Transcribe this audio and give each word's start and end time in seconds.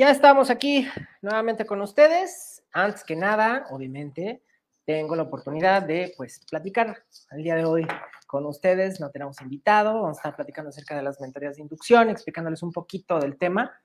Ya 0.00 0.10
estamos 0.10 0.48
aquí 0.48 0.88
nuevamente 1.20 1.66
con 1.66 1.82
ustedes. 1.82 2.62
Antes 2.72 3.04
que 3.04 3.16
nada, 3.16 3.66
obviamente, 3.68 4.42
tengo 4.86 5.14
la 5.14 5.24
oportunidad 5.24 5.82
de, 5.82 6.14
pues, 6.16 6.40
platicar 6.50 7.04
el 7.32 7.42
día 7.42 7.54
de 7.54 7.66
hoy 7.66 7.86
con 8.26 8.46
ustedes. 8.46 8.98
No 8.98 9.10
tenemos 9.10 9.38
invitado, 9.42 10.00
vamos 10.00 10.16
a 10.16 10.20
estar 10.20 10.36
platicando 10.36 10.70
acerca 10.70 10.96
de 10.96 11.02
las 11.02 11.20
mentorías 11.20 11.56
de 11.56 11.62
inducción, 11.64 12.08
explicándoles 12.08 12.62
un 12.62 12.72
poquito 12.72 13.18
del 13.18 13.36
tema. 13.36 13.78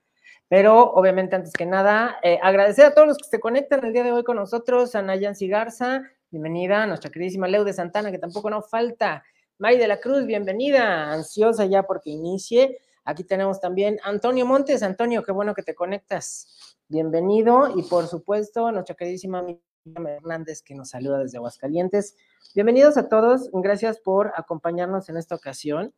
Pero, 0.48 0.90
obviamente, 0.90 1.36
antes 1.36 1.52
que 1.52 1.66
nada, 1.66 2.16
eh, 2.22 2.38
agradecer 2.42 2.86
a 2.86 2.94
todos 2.94 3.08
los 3.08 3.18
que 3.18 3.28
se 3.28 3.38
conectan 3.38 3.84
el 3.84 3.92
día 3.92 4.02
de 4.02 4.12
hoy 4.12 4.24
con 4.24 4.36
nosotros. 4.36 4.94
A 4.94 5.02
Nayan 5.02 5.34
Garza, 5.38 6.00
bienvenida. 6.30 6.84
A 6.84 6.86
nuestra 6.86 7.10
queridísima 7.10 7.46
Leu 7.46 7.62
de 7.62 7.74
Santana, 7.74 8.10
que 8.10 8.18
tampoco 8.18 8.48
nos 8.48 8.70
falta. 8.70 9.22
Mari 9.58 9.76
de 9.76 9.86
la 9.86 10.00
Cruz, 10.00 10.24
bienvenida. 10.24 11.12
Ansiosa 11.12 11.66
ya 11.66 11.82
porque 11.82 12.08
inicie. 12.08 12.78
Aquí 13.06 13.22
tenemos 13.22 13.60
también 13.60 14.00
Antonio 14.02 14.44
Montes. 14.44 14.82
Antonio, 14.82 15.22
qué 15.22 15.30
bueno 15.30 15.54
que 15.54 15.62
te 15.62 15.76
conectas. 15.76 16.76
Bienvenido. 16.88 17.78
Y 17.78 17.84
por 17.84 18.08
supuesto, 18.08 18.72
nuestra 18.72 18.96
queridísima 18.96 19.42
Miriam 19.42 20.06
Hernández, 20.08 20.60
que 20.60 20.74
nos 20.74 20.90
saluda 20.90 21.18
desde 21.20 21.38
Aguascalientes. 21.38 22.16
Bienvenidos 22.52 22.96
a 22.96 23.08
todos. 23.08 23.48
Gracias 23.52 24.00
por 24.00 24.32
acompañarnos 24.34 25.08
en 25.08 25.18
esta 25.18 25.36
ocasión. 25.36 25.94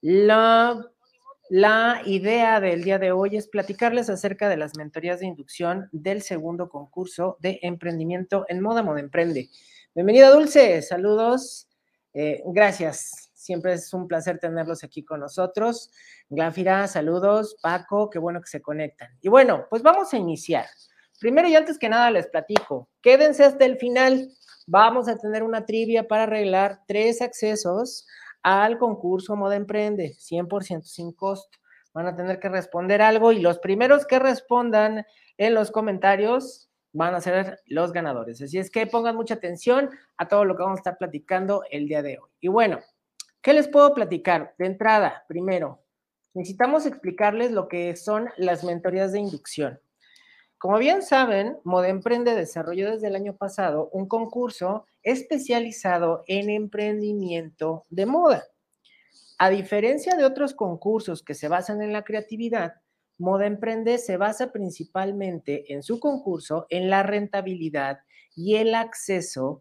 La, 0.00 0.84
la 1.48 2.02
idea 2.04 2.58
del 2.58 2.82
día 2.82 2.98
de 2.98 3.12
hoy 3.12 3.36
es 3.36 3.46
platicarles 3.46 4.10
acerca 4.10 4.48
de 4.48 4.56
las 4.56 4.76
mentorías 4.76 5.20
de 5.20 5.26
inducción 5.26 5.88
del 5.92 6.22
segundo 6.22 6.68
concurso 6.68 7.36
de 7.38 7.60
emprendimiento 7.62 8.46
en 8.48 8.60
Moda 8.62 8.82
Moda 8.82 8.98
Emprende. 8.98 9.48
Bienvenida, 9.94 10.32
Dulce. 10.32 10.82
Saludos. 10.82 11.68
Eh, 12.14 12.42
gracias 12.46 13.27
Siempre 13.48 13.72
es 13.72 13.94
un 13.94 14.06
placer 14.06 14.38
tenerlos 14.38 14.84
aquí 14.84 15.02
con 15.02 15.20
nosotros. 15.20 15.90
Glafira, 16.28 16.86
saludos. 16.86 17.56
Paco, 17.62 18.10
qué 18.10 18.18
bueno 18.18 18.42
que 18.42 18.46
se 18.46 18.60
conectan. 18.60 19.08
Y 19.22 19.30
bueno, 19.30 19.64
pues 19.70 19.82
vamos 19.82 20.12
a 20.12 20.18
iniciar. 20.18 20.66
Primero 21.18 21.48
y 21.48 21.56
antes 21.56 21.78
que 21.78 21.88
nada 21.88 22.10
les 22.10 22.26
platico. 22.26 22.90
Quédense 23.00 23.44
hasta 23.44 23.64
el 23.64 23.78
final. 23.78 24.28
Vamos 24.66 25.08
a 25.08 25.16
tener 25.16 25.42
una 25.42 25.64
trivia 25.64 26.06
para 26.06 26.24
arreglar 26.24 26.82
tres 26.86 27.22
accesos 27.22 28.06
al 28.42 28.76
concurso 28.76 29.34
Moda 29.34 29.56
Emprende, 29.56 30.12
100% 30.18 30.82
sin 30.82 31.12
costo. 31.12 31.58
Van 31.94 32.06
a 32.06 32.14
tener 32.14 32.40
que 32.40 32.50
responder 32.50 33.00
algo 33.00 33.32
y 33.32 33.40
los 33.40 33.58
primeros 33.60 34.04
que 34.04 34.18
respondan 34.18 35.06
en 35.38 35.54
los 35.54 35.70
comentarios 35.70 36.68
van 36.92 37.14
a 37.14 37.22
ser 37.22 37.62
los 37.64 37.94
ganadores. 37.94 38.42
Así 38.42 38.58
es 38.58 38.70
que 38.70 38.86
pongan 38.86 39.16
mucha 39.16 39.32
atención 39.32 39.88
a 40.18 40.28
todo 40.28 40.44
lo 40.44 40.54
que 40.54 40.64
vamos 40.64 40.76
a 40.76 40.80
estar 40.80 40.98
platicando 40.98 41.62
el 41.70 41.88
día 41.88 42.02
de 42.02 42.18
hoy. 42.18 42.30
Y 42.40 42.48
bueno, 42.48 42.80
¿Qué 43.48 43.54
les 43.54 43.66
puedo 43.66 43.94
platicar? 43.94 44.54
De 44.58 44.66
entrada, 44.66 45.24
primero, 45.26 45.82
necesitamos 46.34 46.84
explicarles 46.84 47.50
lo 47.50 47.66
que 47.66 47.96
son 47.96 48.28
las 48.36 48.62
mentorías 48.62 49.10
de 49.10 49.20
inducción. 49.20 49.80
Como 50.58 50.76
bien 50.76 51.00
saben, 51.00 51.56
Moda 51.64 51.88
Emprende 51.88 52.34
desarrolló 52.34 52.90
desde 52.90 53.06
el 53.06 53.16
año 53.16 53.38
pasado 53.38 53.88
un 53.94 54.06
concurso 54.06 54.84
especializado 55.02 56.24
en 56.26 56.50
emprendimiento 56.50 57.86
de 57.88 58.04
moda. 58.04 58.44
A 59.38 59.48
diferencia 59.48 60.14
de 60.14 60.26
otros 60.26 60.52
concursos 60.52 61.22
que 61.22 61.32
se 61.32 61.48
basan 61.48 61.80
en 61.80 61.94
la 61.94 62.04
creatividad, 62.04 62.74
Moda 63.18 63.46
Emprende 63.46 63.98
se 63.98 64.16
basa 64.16 64.52
principalmente 64.52 65.72
en 65.72 65.82
su 65.82 66.00
concurso 66.00 66.66
en 66.70 66.88
la 66.88 67.02
rentabilidad 67.02 67.98
y 68.34 68.56
el 68.56 68.74
acceso 68.74 69.60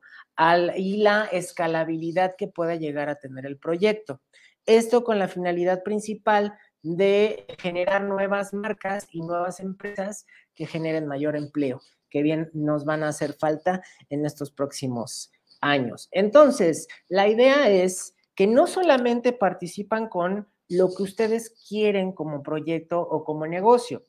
y 0.76 0.98
la 0.98 1.26
escalabilidad 1.26 2.36
que 2.38 2.48
pueda 2.48 2.76
llegar 2.76 3.10
a 3.10 3.16
tener 3.16 3.46
el 3.48 3.58
proyecto. 3.58 4.22
Esto 4.68 5.04
con 5.04 5.18
la 5.18 5.28
finalidad 5.28 5.82
principal 5.82 6.54
de 6.84 7.48
generar 7.58 8.04
nuevas 8.04 8.54
marcas 8.54 9.08
y 9.12 9.22
nuevas 9.22 9.60
empresas 9.60 10.26
que 10.54 10.68
generen 10.68 11.08
mayor 11.08 11.36
empleo, 11.36 11.82
que 12.10 12.22
bien 12.22 12.52
nos 12.54 12.86
van 12.86 13.04
a 13.04 13.10
hacer 13.10 13.34
falta 13.34 13.82
en 14.10 14.26
estos 14.26 14.52
próximos 14.52 15.32
años. 15.62 16.08
Entonces, 16.12 16.88
la 17.08 17.28
idea 17.28 17.70
es 17.70 18.16
que 18.36 18.46
no 18.46 18.68
solamente 18.68 19.34
participan 19.34 20.08
con 20.08 20.48
lo 20.70 20.90
que 20.94 21.04
ustedes 21.04 21.56
quieren 21.68 22.12
como 22.12 22.44
proyecto 22.44 23.00
o 23.00 23.24
como 23.24 23.48
negocio. 23.48 24.04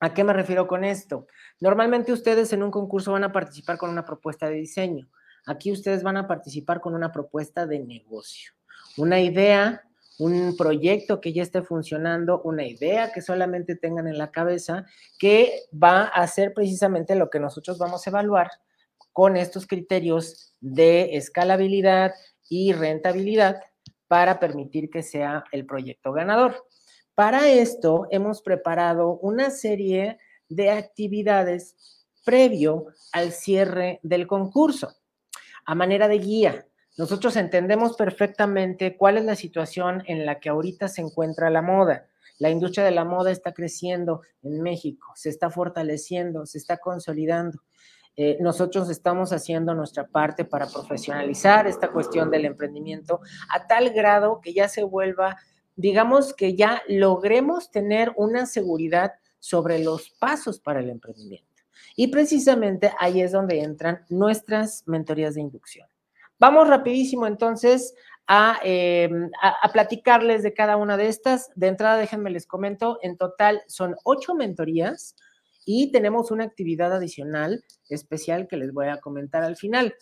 ¿A 0.00 0.12
qué 0.12 0.24
me 0.24 0.32
refiero 0.32 0.66
con 0.66 0.84
esto? 0.84 1.26
Normalmente 1.60 2.12
ustedes 2.12 2.52
en 2.52 2.62
un 2.62 2.70
concurso 2.70 3.12
van 3.12 3.24
a 3.24 3.32
participar 3.32 3.78
con 3.78 3.90
una 3.90 4.04
propuesta 4.04 4.48
de 4.48 4.56
diseño. 4.56 5.08
Aquí 5.46 5.72
ustedes 5.72 6.02
van 6.02 6.16
a 6.16 6.26
participar 6.26 6.80
con 6.80 6.94
una 6.94 7.12
propuesta 7.12 7.66
de 7.66 7.78
negocio, 7.78 8.52
una 8.96 9.20
idea, 9.20 9.82
un 10.18 10.56
proyecto 10.56 11.20
que 11.20 11.32
ya 11.32 11.42
esté 11.42 11.62
funcionando, 11.62 12.42
una 12.42 12.66
idea 12.66 13.12
que 13.12 13.22
solamente 13.22 13.76
tengan 13.76 14.08
en 14.08 14.18
la 14.18 14.30
cabeza, 14.30 14.84
que 15.18 15.62
va 15.72 16.04
a 16.04 16.26
ser 16.26 16.52
precisamente 16.52 17.14
lo 17.14 17.30
que 17.30 17.40
nosotros 17.40 17.78
vamos 17.78 18.06
a 18.06 18.10
evaluar 18.10 18.50
con 19.12 19.36
estos 19.36 19.66
criterios 19.66 20.52
de 20.60 21.16
escalabilidad 21.16 22.12
y 22.48 22.72
rentabilidad 22.72 23.60
para 24.08 24.38
permitir 24.38 24.90
que 24.90 25.02
sea 25.02 25.44
el 25.52 25.66
proyecto 25.66 26.12
ganador. 26.12 26.64
Para 27.14 27.48
esto 27.48 28.06
hemos 28.10 28.42
preparado 28.42 29.18
una 29.18 29.50
serie 29.50 30.18
de 30.48 30.70
actividades 30.70 32.04
previo 32.24 32.86
al 33.12 33.32
cierre 33.32 34.00
del 34.02 34.26
concurso 34.26 34.94
a 35.64 35.74
manera 35.74 36.08
de 36.08 36.18
guía. 36.18 36.66
Nosotros 36.96 37.36
entendemos 37.36 37.96
perfectamente 37.96 38.96
cuál 38.96 39.18
es 39.18 39.24
la 39.24 39.34
situación 39.34 40.02
en 40.06 40.24
la 40.24 40.40
que 40.40 40.48
ahorita 40.48 40.88
se 40.88 41.02
encuentra 41.02 41.50
la 41.50 41.60
moda. 41.60 42.08
La 42.38 42.50
industria 42.50 42.84
de 42.84 42.90
la 42.90 43.04
moda 43.04 43.30
está 43.30 43.52
creciendo 43.52 44.22
en 44.42 44.62
México, 44.62 45.12
se 45.14 45.28
está 45.28 45.50
fortaleciendo, 45.50 46.46
se 46.46 46.58
está 46.58 46.78
consolidando. 46.78 47.62
Eh, 48.16 48.38
nosotros 48.40 48.88
estamos 48.88 49.32
haciendo 49.32 49.74
nuestra 49.74 50.06
parte 50.06 50.44
para 50.46 50.66
profesionalizar 50.66 51.66
esta 51.66 51.88
cuestión 51.88 52.30
del 52.30 52.46
emprendimiento 52.46 53.20
a 53.50 53.66
tal 53.66 53.90
grado 53.90 54.40
que 54.40 54.54
ya 54.54 54.68
se 54.68 54.82
vuelva, 54.82 55.36
digamos 55.74 56.32
que 56.32 56.56
ya 56.56 56.82
logremos 56.88 57.70
tener 57.70 58.12
una 58.16 58.46
seguridad 58.46 59.12
sobre 59.38 59.78
los 59.78 60.10
pasos 60.18 60.58
para 60.58 60.80
el 60.80 60.88
emprendimiento. 60.88 61.46
Y 61.94 62.08
precisamente 62.08 62.92
ahí 62.98 63.20
es 63.20 63.32
donde 63.32 63.60
entran 63.60 64.04
nuestras 64.08 64.82
mentorías 64.86 65.34
de 65.34 65.42
inducción. 65.42 65.86
Vamos 66.38 66.68
rapidísimo 66.68 67.26
entonces 67.26 67.94
em, 68.62 69.30
a, 69.42 69.72
platicarles 69.72 70.42
de 70.42 70.54
cada 70.54 70.76
una 70.76 70.96
de 70.96 71.08
estas. 71.08 71.50
De 71.54 71.68
entrada, 71.68 71.96
déjenme 71.96 72.30
les 72.30 72.46
comento, 72.46 72.98
en 73.02 73.16
total 73.16 73.62
son 73.66 73.94
ocho 74.04 74.34
mentorías 74.34 75.16
y 75.66 75.90
tenemos 75.92 76.30
una 76.30 76.44
actividad 76.44 76.94
adicional 76.94 77.62
especial 77.90 78.48
que 78.48 78.56
les 78.56 78.72
voy 78.72 78.86
a 78.86 79.00
comentar 79.00 79.42
al 79.42 79.56
final. 79.56 79.94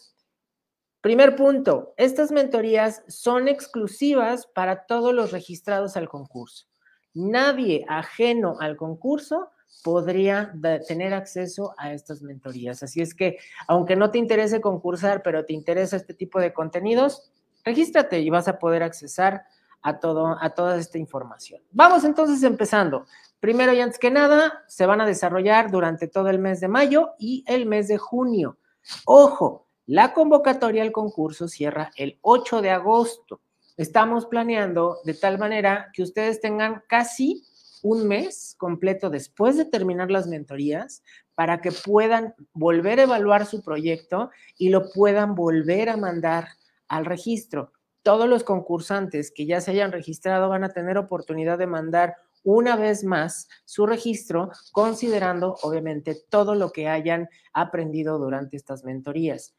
Primer 1.00 1.34
punto, 1.34 1.94
estas 1.96 2.30
mentorías 2.30 3.02
son 3.08 3.48
exclusivas 3.48 4.46
para 4.54 4.86
todos 4.86 5.12
los 5.12 5.32
registrados 5.32 5.96
al 5.96 6.08
concurso. 6.08 6.66
Nadie 7.14 7.84
ajeno 7.88 8.56
al 8.60 8.76
concurso 8.76 9.50
podría 9.82 10.52
tener 10.86 11.14
acceso 11.14 11.74
a 11.78 11.92
estas 11.92 12.22
mentorías. 12.22 12.82
Así 12.82 13.00
es 13.00 13.14
que, 13.14 13.38
aunque 13.66 13.96
no 13.96 14.10
te 14.10 14.18
interese 14.18 14.60
concursar, 14.60 15.22
pero 15.22 15.44
te 15.44 15.52
interesa 15.52 15.96
este 15.96 16.14
tipo 16.14 16.40
de 16.40 16.52
contenidos, 16.52 17.32
regístrate 17.64 18.20
y 18.20 18.30
vas 18.30 18.48
a 18.48 18.58
poder 18.58 18.82
accesar 18.82 19.44
a, 19.84 20.00
todo, 20.00 20.36
a 20.40 20.50
toda 20.50 20.78
esta 20.78 20.98
información. 20.98 21.62
Vamos 21.70 22.04
entonces 22.04 22.42
empezando. 22.42 23.06
Primero 23.38 23.72
y 23.74 23.80
antes 23.80 23.98
que 23.98 24.10
nada, 24.10 24.64
se 24.66 24.86
van 24.86 25.02
a 25.02 25.06
desarrollar 25.06 25.70
durante 25.70 26.08
todo 26.08 26.30
el 26.30 26.38
mes 26.38 26.60
de 26.60 26.68
mayo 26.68 27.10
y 27.18 27.44
el 27.46 27.66
mes 27.66 27.86
de 27.86 27.98
junio. 27.98 28.56
Ojo, 29.04 29.68
la 29.86 30.14
convocatoria 30.14 30.82
al 30.82 30.90
concurso 30.90 31.48
cierra 31.48 31.90
el 31.96 32.18
8 32.22 32.62
de 32.62 32.70
agosto. 32.70 33.42
Estamos 33.76 34.24
planeando 34.24 35.00
de 35.04 35.12
tal 35.12 35.38
manera 35.38 35.90
que 35.92 36.02
ustedes 36.02 36.40
tengan 36.40 36.82
casi 36.88 37.44
un 37.82 38.08
mes 38.08 38.54
completo 38.56 39.10
después 39.10 39.58
de 39.58 39.66
terminar 39.66 40.10
las 40.10 40.26
mentorías 40.26 41.02
para 41.34 41.60
que 41.60 41.72
puedan 41.72 42.34
volver 42.54 43.00
a 43.00 43.02
evaluar 43.02 43.44
su 43.44 43.62
proyecto 43.62 44.30
y 44.56 44.70
lo 44.70 44.90
puedan 44.90 45.34
volver 45.34 45.90
a 45.90 45.98
mandar 45.98 46.48
al 46.88 47.04
registro. 47.04 47.73
Todos 48.04 48.28
los 48.28 48.44
concursantes 48.44 49.32
que 49.32 49.46
ya 49.46 49.60
se 49.60 49.72
hayan 49.72 49.90
registrado 49.90 50.48
van 50.48 50.62
a 50.62 50.72
tener 50.72 50.98
oportunidad 50.98 51.58
de 51.58 51.66
mandar 51.66 52.14
una 52.44 52.76
vez 52.76 53.02
más 53.02 53.48
su 53.64 53.86
registro, 53.86 54.50
considerando 54.70 55.56
obviamente 55.62 56.14
todo 56.28 56.54
lo 56.54 56.70
que 56.70 56.86
hayan 56.86 57.28
aprendido 57.52 58.18
durante 58.18 58.56
estas 58.56 58.84
mentorías. 58.84 59.56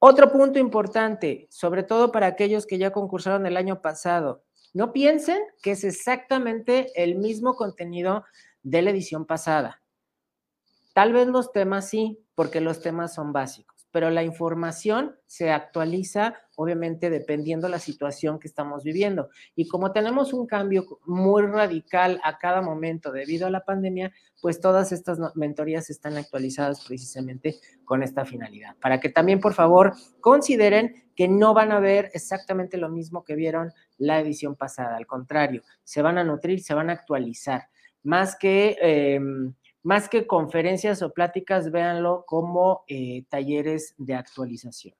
Otro 0.00 0.30
punto 0.30 0.58
importante, 0.58 1.46
sobre 1.48 1.82
todo 1.82 2.12
para 2.12 2.26
aquellos 2.26 2.66
que 2.66 2.76
ya 2.76 2.90
concursaron 2.90 3.46
el 3.46 3.56
año 3.56 3.80
pasado, 3.80 4.42
no 4.74 4.92
piensen 4.92 5.40
que 5.62 5.70
es 5.70 5.84
exactamente 5.84 6.90
el 7.02 7.14
mismo 7.14 7.54
contenido 7.54 8.24
de 8.62 8.82
la 8.82 8.90
edición 8.90 9.24
pasada. 9.24 9.80
Tal 10.92 11.12
vez 11.12 11.28
los 11.28 11.52
temas 11.52 11.88
sí, 11.88 12.20
porque 12.34 12.60
los 12.60 12.80
temas 12.80 13.14
son 13.14 13.32
básicos, 13.32 13.73
pero 13.94 14.10
la 14.10 14.24
información 14.24 15.14
se 15.24 15.52
actualiza, 15.52 16.34
obviamente, 16.56 17.10
dependiendo 17.10 17.68
la 17.68 17.78
situación 17.78 18.40
que 18.40 18.48
estamos 18.48 18.82
viviendo. 18.82 19.28
Y 19.54 19.68
como 19.68 19.92
tenemos 19.92 20.32
un 20.32 20.48
cambio 20.48 20.98
muy 21.06 21.42
radical 21.42 22.20
a 22.24 22.36
cada 22.38 22.60
momento 22.60 23.12
debido 23.12 23.46
a 23.46 23.50
la 23.50 23.64
pandemia, 23.64 24.12
pues 24.42 24.60
todas 24.60 24.90
estas 24.90 25.20
mentorías 25.36 25.90
están 25.90 26.16
actualizadas 26.16 26.84
precisamente 26.84 27.60
con 27.84 28.02
esta 28.02 28.24
finalidad. 28.24 28.74
Para 28.80 28.98
que 28.98 29.10
también, 29.10 29.38
por 29.38 29.54
favor, 29.54 29.92
consideren 30.18 31.04
que 31.14 31.28
no 31.28 31.54
van 31.54 31.70
a 31.70 31.78
ver 31.78 32.10
exactamente 32.14 32.78
lo 32.78 32.88
mismo 32.88 33.22
que 33.22 33.36
vieron 33.36 33.70
la 33.96 34.18
edición 34.18 34.56
pasada. 34.56 34.96
Al 34.96 35.06
contrario, 35.06 35.62
se 35.84 36.02
van 36.02 36.18
a 36.18 36.24
nutrir, 36.24 36.64
se 36.64 36.74
van 36.74 36.90
a 36.90 36.94
actualizar. 36.94 37.68
Más 38.02 38.34
que... 38.34 38.76
Em, 38.80 39.54
más 39.84 40.08
que 40.08 40.26
conferencias 40.26 41.02
o 41.02 41.12
pláticas, 41.12 41.70
véanlo 41.70 42.24
como 42.26 42.82
eh, 42.88 43.24
talleres 43.28 43.94
de 43.98 44.14
actualización. 44.14 44.94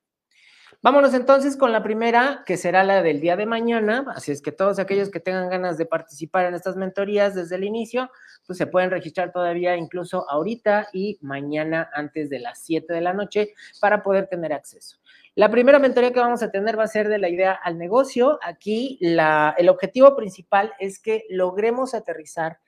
Vámonos 0.82 1.14
entonces 1.14 1.56
con 1.56 1.72
la 1.72 1.82
primera, 1.82 2.42
que 2.44 2.58
será 2.58 2.84
la 2.84 3.02
del 3.02 3.20
día 3.20 3.36
de 3.36 3.46
mañana. 3.46 4.04
Así 4.14 4.32
es 4.32 4.42
que 4.42 4.52
todos 4.52 4.78
aquellos 4.78 5.10
que 5.10 5.18
tengan 5.18 5.48
ganas 5.48 5.78
de 5.78 5.86
participar 5.86 6.44
en 6.44 6.54
estas 6.54 6.76
mentorías 6.76 7.34
desde 7.34 7.56
el 7.56 7.64
inicio, 7.64 8.10
pues 8.46 8.58
se 8.58 8.66
pueden 8.66 8.90
registrar 8.90 9.32
todavía 9.32 9.76
incluso 9.76 10.28
ahorita 10.28 10.88
y 10.92 11.18
mañana 11.22 11.88
antes 11.94 12.28
de 12.28 12.40
las 12.40 12.62
7 12.64 12.92
de 12.92 13.00
la 13.00 13.14
noche 13.14 13.54
para 13.80 14.02
poder 14.02 14.26
tener 14.26 14.52
acceso. 14.52 14.98
La 15.34 15.50
primera 15.50 15.78
mentoría 15.78 16.12
que 16.12 16.20
vamos 16.20 16.42
a 16.42 16.50
tener 16.50 16.78
va 16.78 16.84
a 16.84 16.88
ser 16.88 17.08
de 17.08 17.18
la 17.18 17.30
idea 17.30 17.52
al 17.52 17.78
negocio. 17.78 18.38
Aquí 18.42 18.98
el 19.00 19.68
objetivo 19.70 20.14
principal 20.14 20.74
es 20.78 20.98
que 20.98 21.24
logremos 21.30 21.94
aterrizar 21.94 22.58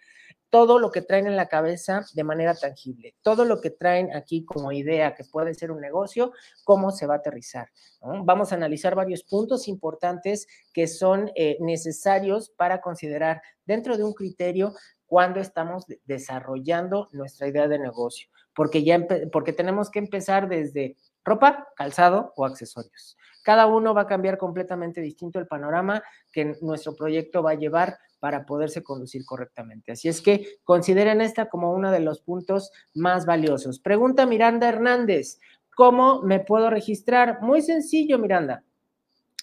todo 0.50 0.78
lo 0.78 0.90
que 0.90 1.02
traen 1.02 1.26
en 1.26 1.36
la 1.36 1.48
cabeza 1.48 2.04
de 2.14 2.24
manera 2.24 2.54
tangible, 2.54 3.14
todo 3.22 3.44
lo 3.44 3.60
que 3.60 3.70
traen 3.70 4.14
aquí 4.14 4.44
como 4.44 4.72
idea 4.72 5.14
que 5.14 5.24
puede 5.24 5.54
ser 5.54 5.70
un 5.70 5.80
negocio, 5.80 6.32
cómo 6.64 6.90
se 6.90 7.06
va 7.06 7.14
a 7.14 7.18
aterrizar. 7.18 7.68
Vamos 8.00 8.52
a 8.52 8.54
analizar 8.54 8.94
varios 8.94 9.22
puntos 9.24 9.68
importantes 9.68 10.46
que 10.72 10.86
son 10.86 11.30
eh, 11.34 11.56
necesarios 11.60 12.50
para 12.50 12.80
considerar 12.80 13.42
dentro 13.64 13.96
de 13.96 14.04
un 14.04 14.12
criterio 14.12 14.74
cuando 15.06 15.40
estamos 15.40 15.84
desarrollando 16.04 17.08
nuestra 17.12 17.48
idea 17.48 17.68
de 17.68 17.78
negocio, 17.78 18.28
porque 18.54 18.82
ya 18.82 19.06
porque 19.32 19.52
tenemos 19.52 19.90
que 19.90 20.00
empezar 20.00 20.48
desde 20.48 20.96
ropa, 21.24 21.68
calzado 21.76 22.32
o 22.36 22.44
accesorios. 22.44 23.16
Cada 23.42 23.66
uno 23.66 23.94
va 23.94 24.02
a 24.02 24.06
cambiar 24.06 24.38
completamente 24.38 25.00
distinto 25.00 25.38
el 25.38 25.46
panorama 25.46 26.02
que 26.32 26.56
nuestro 26.62 26.94
proyecto 26.96 27.42
va 27.42 27.52
a 27.52 27.54
llevar 27.54 27.98
para 28.18 28.46
poderse 28.46 28.82
conducir 28.82 29.24
correctamente. 29.24 29.92
Así 29.92 30.08
es 30.08 30.20
que 30.20 30.58
consideren 30.64 31.20
esta 31.20 31.48
como 31.48 31.72
uno 31.72 31.90
de 31.90 32.00
los 32.00 32.20
puntos 32.20 32.72
más 32.94 33.26
valiosos. 33.26 33.78
Pregunta 33.80 34.26
Miranda 34.26 34.68
Hernández, 34.68 35.38
¿cómo 35.74 36.22
me 36.22 36.40
puedo 36.40 36.70
registrar? 36.70 37.42
Muy 37.42 37.62
sencillo, 37.62 38.18
Miranda. 38.18 38.64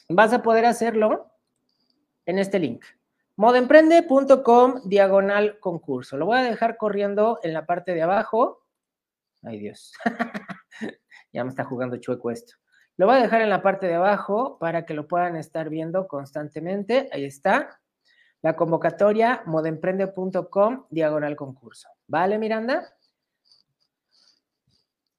Vas 0.10 0.34
a 0.34 0.42
poder 0.42 0.66
hacerlo 0.66 1.32
en 2.26 2.40
este 2.40 2.60
link. 2.60 2.84
Modemprende.com 3.36 4.82
diagonal 4.86 5.60
concurso. 5.60 6.18
Lo 6.18 6.26
voy 6.26 6.38
a 6.38 6.44
dejar 6.44 6.78
corriendo 6.78 7.40
en 7.44 7.54
la 7.54 7.66
parte 7.66 7.94
de 7.94 8.02
abajo. 8.04 8.64
Ay 9.42 9.60
Dios, 9.60 9.94
ya 11.34 11.44
me 11.44 11.50
está 11.50 11.64
jugando 11.64 11.98
chueco 11.98 12.32
esto. 12.32 12.56
Lo 12.96 13.08
voy 13.08 13.16
a 13.16 13.22
dejar 13.22 13.42
en 13.42 13.50
la 13.50 13.64
parte 13.64 13.88
de 13.88 13.96
abajo 13.96 14.60
para 14.60 14.86
que 14.86 14.94
lo 14.94 15.08
puedan 15.08 15.36
estar 15.36 15.70
viendo 15.70 16.08
constantemente. 16.08 17.10
Ahí 17.12 17.26
está. 17.26 17.82
La 18.44 18.56
convocatoria 18.56 19.42
modemprende.com 19.46 20.86
diagonal 20.90 21.36
concurso. 21.36 21.88
¿Vale, 22.08 22.38
Miranda? 22.38 22.94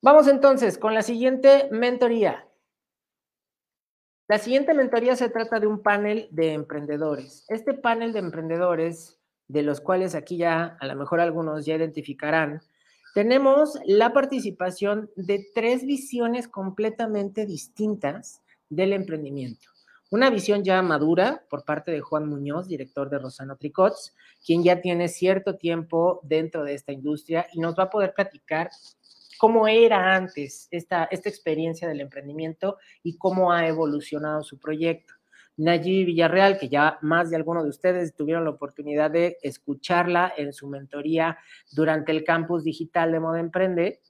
Vamos 0.02 0.28
entonces 0.28 0.76
con 0.76 0.92
la 0.92 1.00
siguiente 1.00 1.68
mentoría. 1.72 2.46
La 4.28 4.36
siguiente 4.36 4.74
mentoría 4.74 5.16
se 5.16 5.30
trata 5.30 5.58
de 5.58 5.66
un 5.66 5.82
panel 5.82 6.28
de 6.32 6.52
emprendedores. 6.52 7.46
Este 7.48 7.72
panel 7.72 8.12
de 8.12 8.18
emprendedores, 8.18 9.18
de 9.48 9.62
los 9.62 9.80
cuales 9.80 10.14
aquí 10.14 10.36
ya 10.36 10.76
a 10.78 10.86
lo 10.86 10.94
mejor 10.94 11.20
algunos 11.20 11.64
ya 11.64 11.76
identificarán, 11.76 12.60
tenemos 13.14 13.78
la 13.86 14.12
participación 14.12 15.10
de 15.16 15.46
tres 15.54 15.86
visiones 15.86 16.46
completamente 16.46 17.46
distintas 17.46 18.42
del 18.68 18.92
emprendimiento. 18.92 19.73
Una 20.14 20.30
visión 20.30 20.62
ya 20.62 20.80
madura 20.80 21.44
por 21.50 21.64
parte 21.64 21.90
de 21.90 22.00
Juan 22.00 22.28
Muñoz, 22.28 22.68
director 22.68 23.10
de 23.10 23.18
Rosano 23.18 23.56
Tricots, 23.56 24.14
quien 24.46 24.62
ya 24.62 24.80
tiene 24.80 25.08
cierto 25.08 25.56
tiempo 25.56 26.20
dentro 26.22 26.62
de 26.62 26.74
esta 26.74 26.92
industria 26.92 27.48
y 27.52 27.58
nos 27.58 27.76
va 27.76 27.82
a 27.82 27.90
poder 27.90 28.14
platicar 28.14 28.70
cómo 29.38 29.66
era 29.66 30.14
antes 30.14 30.68
esta, 30.70 31.08
esta 31.10 31.28
experiencia 31.28 31.88
del 31.88 32.00
emprendimiento 32.00 32.76
y 33.02 33.18
cómo 33.18 33.50
ha 33.50 33.66
evolucionado 33.66 34.44
su 34.44 34.60
proyecto. 34.60 35.14
Nayib 35.56 36.06
Villarreal, 36.06 36.58
que 36.60 36.68
ya 36.68 36.96
más 37.02 37.30
de 37.30 37.34
algunos 37.34 37.64
de 37.64 37.70
ustedes 37.70 38.14
tuvieron 38.14 38.44
la 38.44 38.50
oportunidad 38.50 39.10
de 39.10 39.38
escucharla 39.42 40.32
en 40.36 40.52
su 40.52 40.68
mentoría 40.68 41.38
durante 41.72 42.12
el 42.12 42.22
campus 42.22 42.62
digital 42.62 43.10
de 43.10 43.18
Moda 43.18 43.40
Emprende, 43.40 44.00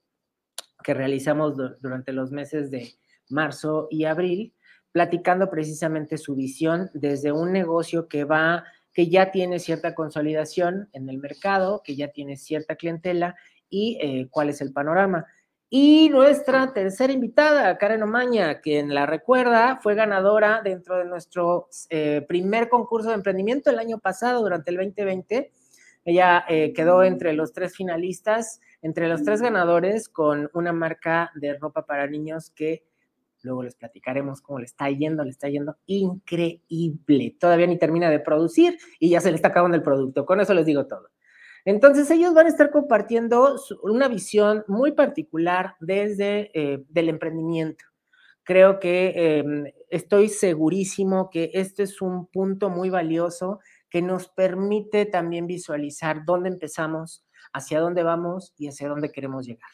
que 0.82 0.92
realizamos 0.92 1.56
durante 1.80 2.12
los 2.12 2.30
meses 2.30 2.70
de 2.70 2.92
marzo 3.30 3.88
y 3.90 4.04
abril, 4.04 4.52
platicando 4.94 5.50
precisamente 5.50 6.18
su 6.18 6.36
visión 6.36 6.88
desde 6.94 7.32
un 7.32 7.50
negocio 7.50 8.06
que 8.06 8.22
va 8.22 8.62
que 8.92 9.08
ya 9.08 9.32
tiene 9.32 9.58
cierta 9.58 9.92
consolidación 9.92 10.88
en 10.92 11.08
el 11.08 11.18
mercado, 11.18 11.82
que 11.84 11.96
ya 11.96 12.12
tiene 12.12 12.36
cierta 12.36 12.76
clientela 12.76 13.34
y 13.68 13.98
eh, 14.00 14.28
cuál 14.30 14.50
es 14.50 14.60
el 14.60 14.72
panorama. 14.72 15.26
Y 15.68 16.10
nuestra 16.10 16.72
tercera 16.72 17.12
invitada, 17.12 17.76
Karen 17.76 18.04
Omaña, 18.04 18.60
quien 18.60 18.94
la 18.94 19.04
recuerda, 19.04 19.80
fue 19.82 19.96
ganadora 19.96 20.60
dentro 20.62 20.98
de 20.98 21.06
nuestro 21.06 21.66
eh, 21.90 22.24
primer 22.28 22.68
concurso 22.68 23.08
de 23.08 23.16
emprendimiento 23.16 23.70
el 23.70 23.80
año 23.80 23.98
pasado, 23.98 24.42
durante 24.42 24.70
el 24.70 24.76
2020. 24.76 25.50
Ella 26.04 26.44
eh, 26.48 26.72
quedó 26.72 27.02
entre 27.02 27.32
los 27.32 27.52
tres 27.52 27.74
finalistas, 27.74 28.60
entre 28.80 29.08
los 29.08 29.24
tres 29.24 29.42
ganadores, 29.42 30.08
con 30.08 30.48
una 30.54 30.72
marca 30.72 31.32
de 31.34 31.54
ropa 31.58 31.84
para 31.84 32.06
niños 32.06 32.50
que 32.50 32.84
luego 33.44 33.62
les 33.62 33.76
platicaremos 33.76 34.40
cómo 34.40 34.58
le 34.58 34.64
está 34.64 34.90
yendo, 34.90 35.22
le 35.22 35.30
está 35.30 35.48
yendo 35.48 35.76
increíble. 35.86 37.36
Todavía 37.38 37.66
ni 37.66 37.78
termina 37.78 38.10
de 38.10 38.18
producir 38.20 38.78
y 38.98 39.10
ya 39.10 39.20
se 39.20 39.30
le 39.30 39.36
está 39.36 39.48
acabando 39.48 39.76
el 39.76 39.82
producto. 39.82 40.26
Con 40.26 40.40
eso 40.40 40.54
les 40.54 40.66
digo 40.66 40.86
todo. 40.86 41.08
Entonces 41.64 42.10
ellos 42.10 42.34
van 42.34 42.46
a 42.46 42.50
estar 42.50 42.70
compartiendo 42.70 43.56
una 43.82 44.08
visión 44.08 44.64
muy 44.66 44.92
particular 44.92 45.76
desde 45.80 46.50
eh, 46.54 46.84
el 46.94 47.08
emprendimiento. 47.08 47.84
Creo 48.42 48.78
que 48.78 49.38
em, 49.38 49.64
estoy 49.88 50.28
segurísimo 50.28 51.30
que 51.30 51.50
este 51.54 51.84
es 51.84 52.02
un 52.02 52.26
punto 52.26 52.68
muy 52.68 52.90
valioso 52.90 53.60
que 53.88 54.02
nos 54.02 54.28
permite 54.28 55.06
también 55.06 55.46
visualizar 55.46 56.24
dónde 56.26 56.50
empezamos, 56.50 57.24
hacia 57.54 57.80
dónde 57.80 58.02
vamos 58.02 58.52
y 58.58 58.68
hacia 58.68 58.88
dónde 58.88 59.12
queremos 59.12 59.46
llegar. 59.46 59.70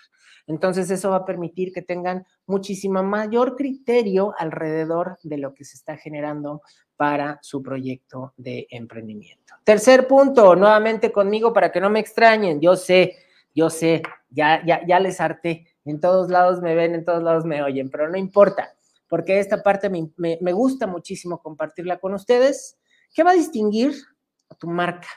Entonces 0.47 0.90
eso 0.90 1.11
va 1.11 1.16
a 1.16 1.25
permitir 1.25 1.73
que 1.73 1.82
tengan 1.82 2.25
muchísimo 2.47 3.02
mayor 3.02 3.56
criterio 3.56 4.35
alrededor 4.38 5.18
de 5.23 5.38
lo 5.38 5.54
que 5.54 5.64
se 5.64 5.76
está 5.76 5.97
generando 5.97 6.62
para 6.97 7.38
su 7.42 7.62
proyecto 7.62 8.35
de 8.37 8.66
emprendimiento. 8.70 9.54
Tercer 9.64 10.06
punto, 10.06 10.54
nuevamente 10.54 11.11
conmigo 11.12 11.52
para 11.52 11.73
que 11.73 11.80
no 11.80 11.90
me 11.90 12.00
extrañen. 12.00 12.61
Yo 12.61 12.76
sé, 12.76 13.16
yo 13.54 13.70
sé, 13.70 14.02
ya, 14.28 14.64
ya, 14.66 14.87
ya 14.87 15.00
les 15.00 15.20
harté. 15.20 15.66
En 15.85 16.00
todos 16.00 16.30
lados 16.30 16.61
me 16.61 16.75
ven, 16.75 16.94
en 16.94 17.04
todos 17.04 17.23
lados 17.23 17.44
me 17.44 17.62
oyen, 17.62 17.90
pero 17.90 18.09
no 18.09 18.18
importa, 18.18 18.75
porque 19.09 19.38
esta 19.38 19.62
parte 19.62 19.88
me, 19.88 20.11
me 20.16 20.52
gusta 20.52 20.87
muchísimo 20.87 21.40
compartirla 21.40 21.99
con 21.99 22.14
ustedes. 22.14 22.78
¿Qué 23.14 23.23
va 23.23 23.30
a 23.30 23.35
distinguir 23.35 23.94
a 24.50 24.54
tu 24.54 24.68
marca? 24.68 25.09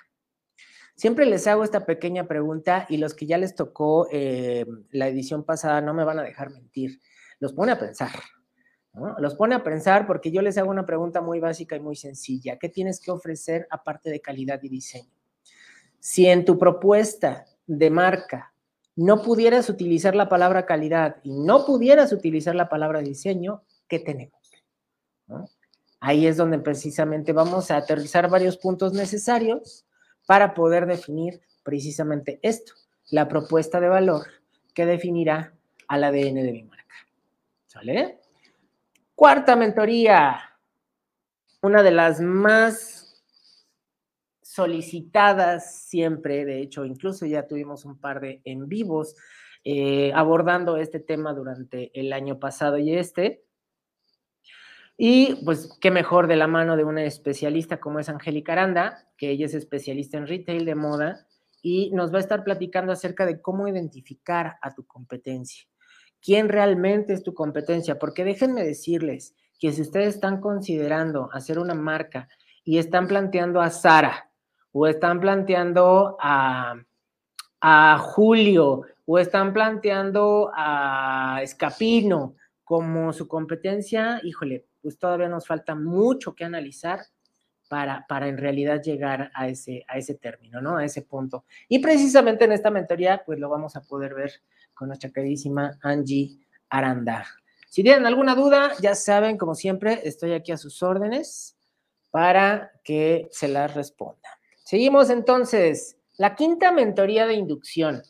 Siempre 0.95 1.25
les 1.25 1.47
hago 1.47 1.63
esta 1.63 1.85
pequeña 1.85 2.27
pregunta 2.27 2.85
y 2.87 2.97
los 2.97 3.13
que 3.13 3.25
ya 3.25 3.37
les 3.37 3.55
tocó 3.55 4.07
eh, 4.11 4.65
la 4.91 5.07
edición 5.07 5.43
pasada 5.43 5.81
no 5.81 5.93
me 5.93 6.03
van 6.03 6.19
a 6.19 6.23
dejar 6.23 6.51
mentir. 6.51 6.99
Los 7.39 7.53
pone 7.53 7.71
a 7.71 7.79
pensar. 7.79 8.11
Los 9.17 9.33
pone 9.33 9.55
a 9.55 9.63
pensar 9.63 10.05
porque 10.05 10.31
yo 10.31 10.43
les 10.43 10.57
hago 10.57 10.69
una 10.69 10.85
pregunta 10.85 11.19
muy 11.19 11.39
básica 11.39 11.75
y 11.75 11.79
muy 11.79 11.95
sencilla. 11.95 12.59
¿Qué 12.59 12.69
tienes 12.69 12.99
que 12.99 13.09
ofrecer 13.09 13.67
aparte 13.71 14.11
de 14.11 14.21
calidad 14.21 14.61
y 14.61 14.69
diseño? 14.69 15.11
Si 15.99 16.27
en 16.27 16.45
tu 16.45 16.59
propuesta 16.59 17.45
de 17.65 17.89
marca 17.89 18.53
no 18.95 19.23
pudieras 19.23 19.69
utilizar 19.69 20.15
la 20.15 20.29
palabra 20.29 20.67
calidad 20.67 21.15
y 21.23 21.31
no 21.31 21.65
pudieras 21.65 22.13
utilizar 22.13 22.53
la 22.53 22.69
palabra 22.69 23.01
diseño, 23.01 23.63
¿qué 23.87 23.97
tenemos? 23.97 24.39
Ahí 25.99 26.27
es 26.27 26.37
donde 26.37 26.59
precisamente 26.59 27.33
vamos 27.33 27.71
a 27.71 27.77
aterrizar 27.77 28.29
varios 28.29 28.57
puntos 28.57 28.93
necesarios 28.93 29.87
para 30.25 30.53
poder 30.53 30.85
definir 30.85 31.41
precisamente 31.63 32.39
esto, 32.41 32.73
la 33.09 33.27
propuesta 33.27 33.79
de 33.79 33.89
valor 33.89 34.27
que 34.73 34.85
definirá 34.85 35.53
al 35.87 36.03
ADN 36.03 36.35
de 36.35 36.51
mi 36.51 36.63
marca. 36.63 36.95
¿Sale? 37.67 38.19
Cuarta 39.15 39.55
mentoría, 39.55 40.39
una 41.61 41.83
de 41.83 41.91
las 41.91 42.19
más 42.19 43.23
solicitadas 44.41 45.83
siempre, 45.83 46.45
de 46.45 46.61
hecho, 46.61 46.85
incluso 46.85 47.25
ya 47.25 47.47
tuvimos 47.47 47.85
un 47.85 47.97
par 47.97 48.19
de 48.19 48.41
en 48.45 48.67
vivos 48.67 49.15
eh, 49.63 50.11
abordando 50.13 50.77
este 50.77 50.99
tema 50.99 51.33
durante 51.33 51.97
el 51.99 52.11
año 52.11 52.39
pasado 52.39 52.77
y 52.77 52.93
este. 52.95 53.43
Y 54.97 55.43
pues 55.43 55.77
qué 55.81 55.91
mejor 55.91 56.27
de 56.27 56.35
la 56.35 56.47
mano 56.47 56.77
de 56.77 56.83
una 56.83 57.03
especialista 57.03 57.79
como 57.79 57.99
es 57.99 58.09
Angélica 58.09 58.53
Aranda, 58.53 59.07
que 59.17 59.31
ella 59.31 59.45
es 59.45 59.53
especialista 59.53 60.17
en 60.17 60.27
retail 60.27 60.65
de 60.65 60.75
moda 60.75 61.25
y 61.61 61.91
nos 61.91 62.13
va 62.13 62.17
a 62.17 62.21
estar 62.21 62.43
platicando 62.43 62.91
acerca 62.91 63.25
de 63.25 63.41
cómo 63.41 63.67
identificar 63.67 64.57
a 64.61 64.73
tu 64.73 64.85
competencia. 64.85 65.63
¿Quién 66.21 66.49
realmente 66.49 67.13
es 67.13 67.23
tu 67.23 67.33
competencia? 67.33 67.97
Porque 67.97 68.23
déjenme 68.23 68.63
decirles 68.63 69.35
que 69.59 69.71
si 69.71 69.81
ustedes 69.81 70.15
están 70.15 70.41
considerando 70.41 71.29
hacer 71.33 71.57
una 71.57 71.73
marca 71.73 72.27
y 72.63 72.77
están 72.77 73.07
planteando 73.07 73.61
a 73.61 73.69
Sara 73.69 74.29
o 74.71 74.87
están 74.87 75.19
planteando 75.19 76.17
a, 76.19 76.75
a 77.61 77.97
Julio 77.97 78.83
o 79.05 79.19
están 79.19 79.53
planteando 79.53 80.51
a 80.53 81.39
Escapino 81.41 82.35
como 82.63 83.11
su 83.13 83.27
competencia, 83.27 84.19
híjole, 84.23 84.65
pues 84.83 84.99
todavía 84.99 85.29
nos 85.29 85.47
falta 85.47 85.73
mucho 85.73 86.35
que 86.35 86.43
analizar 86.43 86.99
para, 87.69 88.05
para 88.07 88.27
en 88.27 88.37
realidad 88.37 88.81
llegar 88.83 89.31
a 89.33 89.47
ese, 89.47 89.83
a 89.87 89.97
ese 89.97 90.15
término, 90.15 90.61
¿no? 90.61 90.77
A 90.77 90.85
ese 90.85 91.01
punto. 91.01 91.45
Y 91.69 91.79
precisamente 91.79 92.45
en 92.45 92.51
esta 92.51 92.69
mentoría, 92.69 93.23
pues 93.25 93.39
lo 93.39 93.49
vamos 93.49 93.75
a 93.75 93.81
poder 93.81 94.13
ver 94.13 94.31
con 94.73 94.89
nuestra 94.89 95.09
queridísima 95.09 95.79
Angie 95.81 96.37
Aranda. 96.69 97.25
Si 97.69 97.81
tienen 97.81 98.05
alguna 98.05 98.35
duda, 98.35 98.73
ya 98.81 98.93
saben, 98.93 99.37
como 99.37 99.55
siempre, 99.55 100.01
estoy 100.03 100.33
aquí 100.33 100.51
a 100.51 100.57
sus 100.57 100.83
órdenes 100.83 101.57
para 102.11 102.71
que 102.83 103.27
se 103.31 103.47
las 103.47 103.73
responda. 103.73 104.29
Seguimos 104.63 105.09
entonces. 105.09 105.97
La 106.17 106.35
quinta 106.35 106.71
mentoría 106.71 107.25
de 107.25 107.33
inducción. 107.33 108.03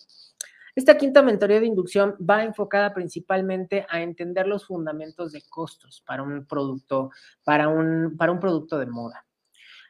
Esta 0.76 0.98
quinta 0.98 1.22
mentoría 1.22 1.60
de 1.60 1.68
inducción 1.68 2.16
va 2.20 2.44
enfocada 2.44 2.94
principalmente 2.94 3.86
a 3.90 4.02
entender 4.02 4.48
los 4.48 4.66
fundamentos 4.66 5.32
de 5.32 5.44
costos 5.48 6.04
para 6.06 6.24
un 6.24 6.46
producto, 6.46 7.12
para 7.44 7.68
un, 7.68 8.16
para 8.18 8.32
un 8.32 8.40
producto 8.40 8.80
de 8.80 8.88
moda. 8.88 9.26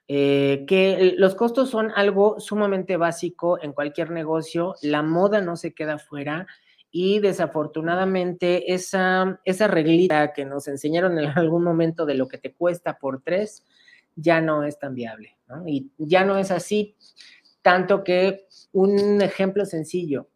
Eh, 0.09 0.65
que 0.67 1.13
los 1.17 1.33
costos 1.33 1.69
son 1.69 1.91
algo 1.95 2.37
sumamente 2.37 2.97
básico 2.97 3.57
en 3.61 3.71
cualquier 3.71 4.11
negocio, 4.11 4.75
la 4.81 5.01
moda 5.01 5.39
no 5.39 5.55
se 5.55 5.73
queda 5.73 5.97
fuera 5.97 6.45
y 6.91 7.19
desafortunadamente 7.19 8.73
esa, 8.73 9.39
esa 9.45 9.67
reglita 9.67 10.33
que 10.33 10.43
nos 10.43 10.67
enseñaron 10.67 11.17
en 11.17 11.29
algún 11.37 11.63
momento 11.63 12.05
de 12.05 12.15
lo 12.15 12.27
que 12.27 12.37
te 12.37 12.53
cuesta 12.53 12.97
por 12.99 13.21
tres, 13.21 13.65
ya 14.15 14.41
no 14.41 14.63
es 14.63 14.77
tan 14.77 14.93
viable, 14.93 15.37
¿no? 15.47 15.65
Y 15.65 15.89
ya 15.97 16.25
no 16.25 16.37
es 16.37 16.51
así, 16.51 16.97
tanto 17.61 18.03
que 18.03 18.45
un 18.73 19.21
ejemplo 19.21 19.65
sencillo, 19.65 20.27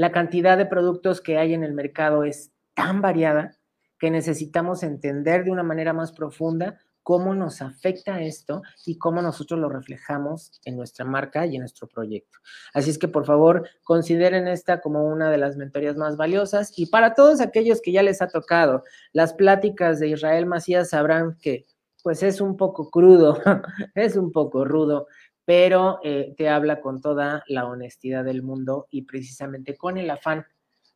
la 0.00 0.12
cantidad 0.12 0.56
de 0.56 0.64
productos 0.64 1.20
que 1.20 1.36
hay 1.36 1.52
en 1.52 1.62
el 1.62 1.74
mercado 1.74 2.24
es 2.24 2.52
tan 2.72 3.02
variada 3.02 3.54
que 3.98 4.10
necesitamos 4.10 4.82
entender 4.82 5.44
de 5.44 5.50
una 5.50 5.62
manera 5.62 5.92
más 5.92 6.12
profunda 6.12 6.78
cómo 7.02 7.34
nos 7.34 7.60
afecta 7.60 8.22
esto 8.22 8.62
y 8.86 8.96
cómo 8.96 9.20
nosotros 9.20 9.60
lo 9.60 9.68
reflejamos 9.68 10.58
en 10.64 10.78
nuestra 10.78 11.04
marca 11.04 11.44
y 11.44 11.56
en 11.56 11.60
nuestro 11.60 11.86
proyecto. 11.86 12.38
Así 12.72 12.88
es 12.88 12.96
que 12.96 13.08
por 13.08 13.26
favor 13.26 13.68
consideren 13.84 14.48
esta 14.48 14.80
como 14.80 15.04
una 15.04 15.30
de 15.30 15.36
las 15.36 15.58
mentorías 15.58 15.98
más 15.98 16.16
valiosas 16.16 16.72
y 16.78 16.86
para 16.86 17.12
todos 17.12 17.42
aquellos 17.42 17.82
que 17.82 17.92
ya 17.92 18.02
les 18.02 18.22
ha 18.22 18.28
tocado 18.28 18.84
las 19.12 19.34
pláticas 19.34 20.00
de 20.00 20.08
Israel 20.08 20.46
Macías 20.46 20.88
sabrán 20.88 21.36
que 21.42 21.66
pues 22.02 22.22
es 22.22 22.40
un 22.40 22.56
poco 22.56 22.90
crudo, 22.90 23.38
es 23.94 24.16
un 24.16 24.32
poco 24.32 24.64
rudo, 24.64 25.08
pero 25.50 25.98
eh, 26.04 26.32
te 26.36 26.48
habla 26.48 26.80
con 26.80 27.00
toda 27.00 27.42
la 27.48 27.66
honestidad 27.66 28.24
del 28.24 28.44
mundo 28.44 28.86
y 28.88 29.02
precisamente 29.02 29.76
con 29.76 29.98
el 29.98 30.08
afán 30.08 30.46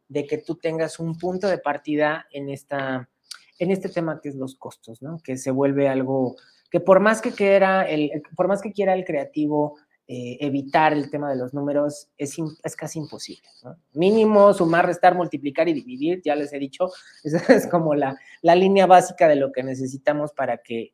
de 0.06 0.28
que 0.28 0.38
tú 0.38 0.54
tengas 0.54 1.00
un 1.00 1.18
punto 1.18 1.48
de 1.48 1.58
partida 1.58 2.28
en 2.30 2.48
esta 2.48 3.10
en 3.58 3.72
este 3.72 3.88
tema 3.88 4.20
que 4.22 4.28
es 4.28 4.36
los 4.36 4.54
costos, 4.54 5.02
¿no? 5.02 5.18
Que 5.24 5.38
se 5.38 5.50
vuelve 5.50 5.88
algo 5.88 6.36
que 6.70 6.78
por 6.78 7.00
más 7.00 7.20
que 7.20 7.32
quiera 7.32 7.82
el, 7.82 8.22
por 8.36 8.46
más 8.46 8.62
que 8.62 8.70
quiera 8.70 8.94
el 8.94 9.04
creativo 9.04 9.76
eh, 10.06 10.36
evitar 10.38 10.92
el 10.92 11.10
tema 11.10 11.28
de 11.30 11.36
los 11.36 11.52
números, 11.52 12.10
es, 12.16 12.36
es 12.62 12.76
casi 12.76 13.00
imposible, 13.00 13.48
¿no? 13.64 13.76
Mínimo, 13.94 14.54
sumar, 14.54 14.86
restar, 14.86 15.16
multiplicar 15.16 15.68
y 15.68 15.72
dividir, 15.72 16.22
ya 16.24 16.36
les 16.36 16.52
he 16.52 16.60
dicho, 16.60 16.92
esa 17.24 17.52
es 17.52 17.66
como 17.66 17.96
la, 17.96 18.16
la 18.40 18.54
línea 18.54 18.86
básica 18.86 19.26
de 19.26 19.34
lo 19.34 19.50
que 19.50 19.64
necesitamos 19.64 20.32
para 20.32 20.58
que, 20.58 20.92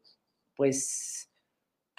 pues, 0.57 1.20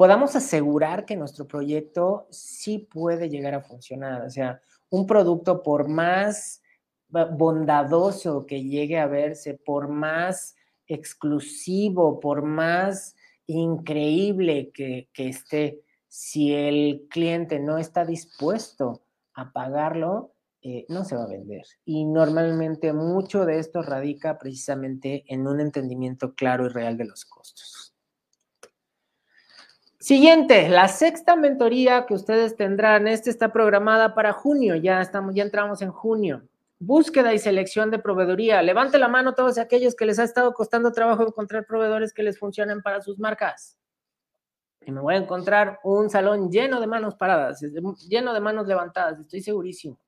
podamos 0.01 0.35
asegurar 0.35 1.05
que 1.05 1.15
nuestro 1.15 1.45
proyecto 1.45 2.25
sí 2.31 2.79
puede 2.79 3.29
llegar 3.29 3.53
a 3.53 3.61
funcionar. 3.61 4.23
O 4.23 4.31
sea, 4.31 4.59
un 4.89 5.05
producto 5.05 5.61
por 5.61 5.87
más 5.87 6.63
bondadoso 7.07 8.47
que 8.47 8.63
llegue 8.63 8.97
a 8.97 9.05
verse, 9.05 9.53
por 9.63 9.89
más 9.89 10.55
exclusivo, 10.87 12.19
por 12.19 12.41
más 12.41 13.15
increíble 13.45 14.71
que, 14.73 15.07
esté, 15.17 15.83
si 16.07 16.51
el 16.51 17.05
cliente 17.07 17.59
no 17.59 17.77
está 17.77 18.03
dispuesto 18.03 19.03
a 19.35 19.51
pagarlo, 19.53 20.33
eh, 20.63 20.87
no 20.89 21.05
se 21.05 21.15
va 21.15 21.25
a 21.25 21.27
vender. 21.27 21.67
Y 21.85 22.05
normalmente 22.05 22.91
mucho 22.91 23.45
de 23.45 23.59
esto 23.59 23.83
radica 23.83 24.39
precisamente 24.39 25.25
en 25.27 25.45
un 25.45 25.59
entendimiento 25.59 26.33
claro 26.33 26.65
y 26.65 26.69
real 26.69 26.97
de 26.97 27.05
los 27.05 27.23
costos. 27.23 27.90
Siguiente, 30.01 30.67
la 30.67 30.89
sexta 30.89 31.37
mentoría 31.37 32.05
que 32.05 32.13
ustedes 32.13 32.57
tendrán, 32.57 33.07
esta 33.07 33.29
está 33.29 33.53
programada 33.53 34.13
para 34.13 34.33
junio, 34.33 34.75
ya 34.75 34.99
estamos, 34.99 35.33
ya 35.33 35.43
entramos 35.43 35.81
en 35.81 35.91
junio 35.91 36.43
búsqueda 36.81 37.31
y 37.33 37.37
selección 37.37 37.91
de 37.91 37.99
proveeduría. 37.99 38.61
Levante 38.63 38.97
la 38.97 39.07
mano 39.07 39.35
todos 39.35 39.59
aquellos 39.59 39.95
que 39.95 40.05
les 40.05 40.17
ha 40.17 40.23
estado 40.23 40.51
costando 40.53 40.91
trabajo 40.91 41.25
encontrar 41.25 41.65
proveedores 41.65 42.11
que 42.11 42.23
les 42.23 42.39
funcionen 42.39 42.81
para 42.81 43.01
sus 43.01 43.19
marcas. 43.19 43.77
Y 44.83 44.91
me 44.91 44.99
voy 44.99 45.13
a 45.13 45.17
encontrar 45.17 45.79
un 45.83 46.09
salón 46.09 46.49
lleno 46.49 46.81
de 46.81 46.87
manos 46.87 47.13
paradas, 47.15 47.61
lleno 48.09 48.33
de 48.33 48.39
manos 48.39 48.67
levantadas, 48.67 49.19
estoy 49.19 49.41
segurísimo. 49.41 49.99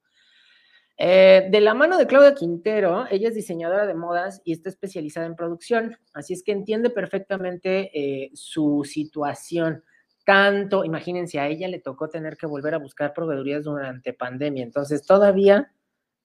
Eh, 0.97 1.47
de 1.49 1.61
la 1.61 1.73
mano 1.73 1.97
de 1.97 2.05
Claudia 2.05 2.35
Quintero, 2.35 3.05
ella 3.09 3.29
es 3.29 3.35
diseñadora 3.35 3.87
de 3.87 3.95
modas 3.95 4.41
y 4.45 4.53
está 4.53 4.69
especializada 4.69 5.25
en 5.25 5.35
producción, 5.35 5.97
así 6.13 6.33
es 6.33 6.43
que 6.43 6.51
entiende 6.51 6.91
perfectamente 6.91 7.89
eh, 7.93 8.31
su 8.35 8.83
situación. 8.85 9.83
Tanto, 10.23 10.85
imagínense, 10.85 11.39
a 11.39 11.47
ella 11.47 11.67
le 11.67 11.79
tocó 11.79 12.09
tener 12.09 12.37
que 12.37 12.45
volver 12.45 12.75
a 12.75 12.77
buscar 12.77 13.13
proveedurías 13.13 13.63
durante 13.63 14.13
pandemia, 14.13 14.63
entonces 14.63 15.05
todavía 15.05 15.71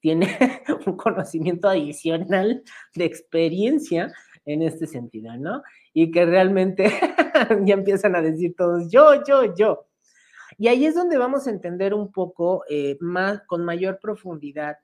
tiene 0.01 0.29
un 0.87 0.97
conocimiento 0.97 1.69
adicional 1.69 2.63
de 2.95 3.05
experiencia 3.05 4.13
en 4.45 4.63
este 4.63 4.87
sentido, 4.87 5.37
¿no? 5.37 5.63
Y 5.93 6.11
que 6.11 6.25
realmente 6.27 6.91
ya 7.65 7.75
empiezan 7.75 8.17
a 8.17 8.23
decir 8.23 8.55
todos, 8.57 8.91
yo, 8.91 9.25
yo, 9.27 9.55
yo. 9.55 9.88
Y 10.59 10.67
ahí 10.67 10.87
es 10.87 10.97
donde 10.97 11.19
vamos 11.19 11.47
a 11.47 11.51
entender 11.51 11.95
un 11.95 12.11
poco 12.11 12.65
eh, 12.69 12.99
más, 13.01 13.43
con 13.47 13.65
mayor 13.65 14.01
profundidad, 14.01 14.79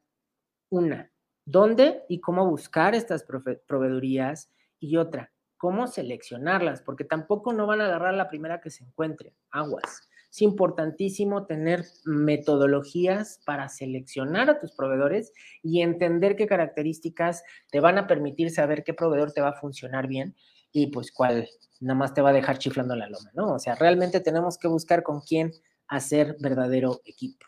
una, 0.70 1.10
dónde 1.44 2.04
y 2.08 2.20
cómo 2.20 2.48
buscar 2.48 2.94
estas 2.94 3.24
proveedurías 3.66 4.52
y 4.78 4.96
otra, 4.96 5.32
cómo 5.56 5.88
seleccionarlas, 5.88 6.80
porque 6.80 7.02
tampoco 7.02 7.52
no 7.52 7.66
van 7.66 7.80
a 7.80 7.86
agarrar 7.86 8.14
la 8.14 8.28
primera 8.28 8.60
que 8.60 8.70
se 8.70 8.84
encuentre, 8.84 9.34
aguas. 9.50 10.08
Es 10.30 10.42
importantísimo 10.42 11.46
tener 11.46 11.84
metodologías 12.04 13.40
para 13.44 13.68
seleccionar 13.68 14.50
a 14.50 14.60
tus 14.60 14.72
proveedores 14.72 15.32
y 15.60 15.82
entender 15.82 16.36
qué 16.36 16.46
características 16.46 17.42
te 17.70 17.80
van 17.80 17.98
a 17.98 18.06
permitir 18.06 18.50
saber 18.50 18.84
qué 18.84 18.94
proveedor 18.94 19.32
te 19.32 19.40
va 19.40 19.50
a 19.50 19.60
funcionar 19.60 20.06
bien 20.06 20.36
y 20.74 20.88
pues 20.88 21.12
cuál 21.12 21.48
nada 21.80 21.96
más 21.96 22.12
te 22.12 22.20
va 22.20 22.30
a 22.30 22.34
dejar 22.34 22.58
chiflando 22.58 22.96
la 22.96 23.08
loma, 23.08 23.30
¿no? 23.32 23.54
O 23.54 23.58
sea, 23.58 23.76
realmente 23.76 24.20
tenemos 24.20 24.58
que 24.58 24.66
buscar 24.66 25.04
con 25.04 25.20
quién 25.20 25.52
hacer 25.86 26.36
verdadero 26.40 27.00
equipo. 27.04 27.46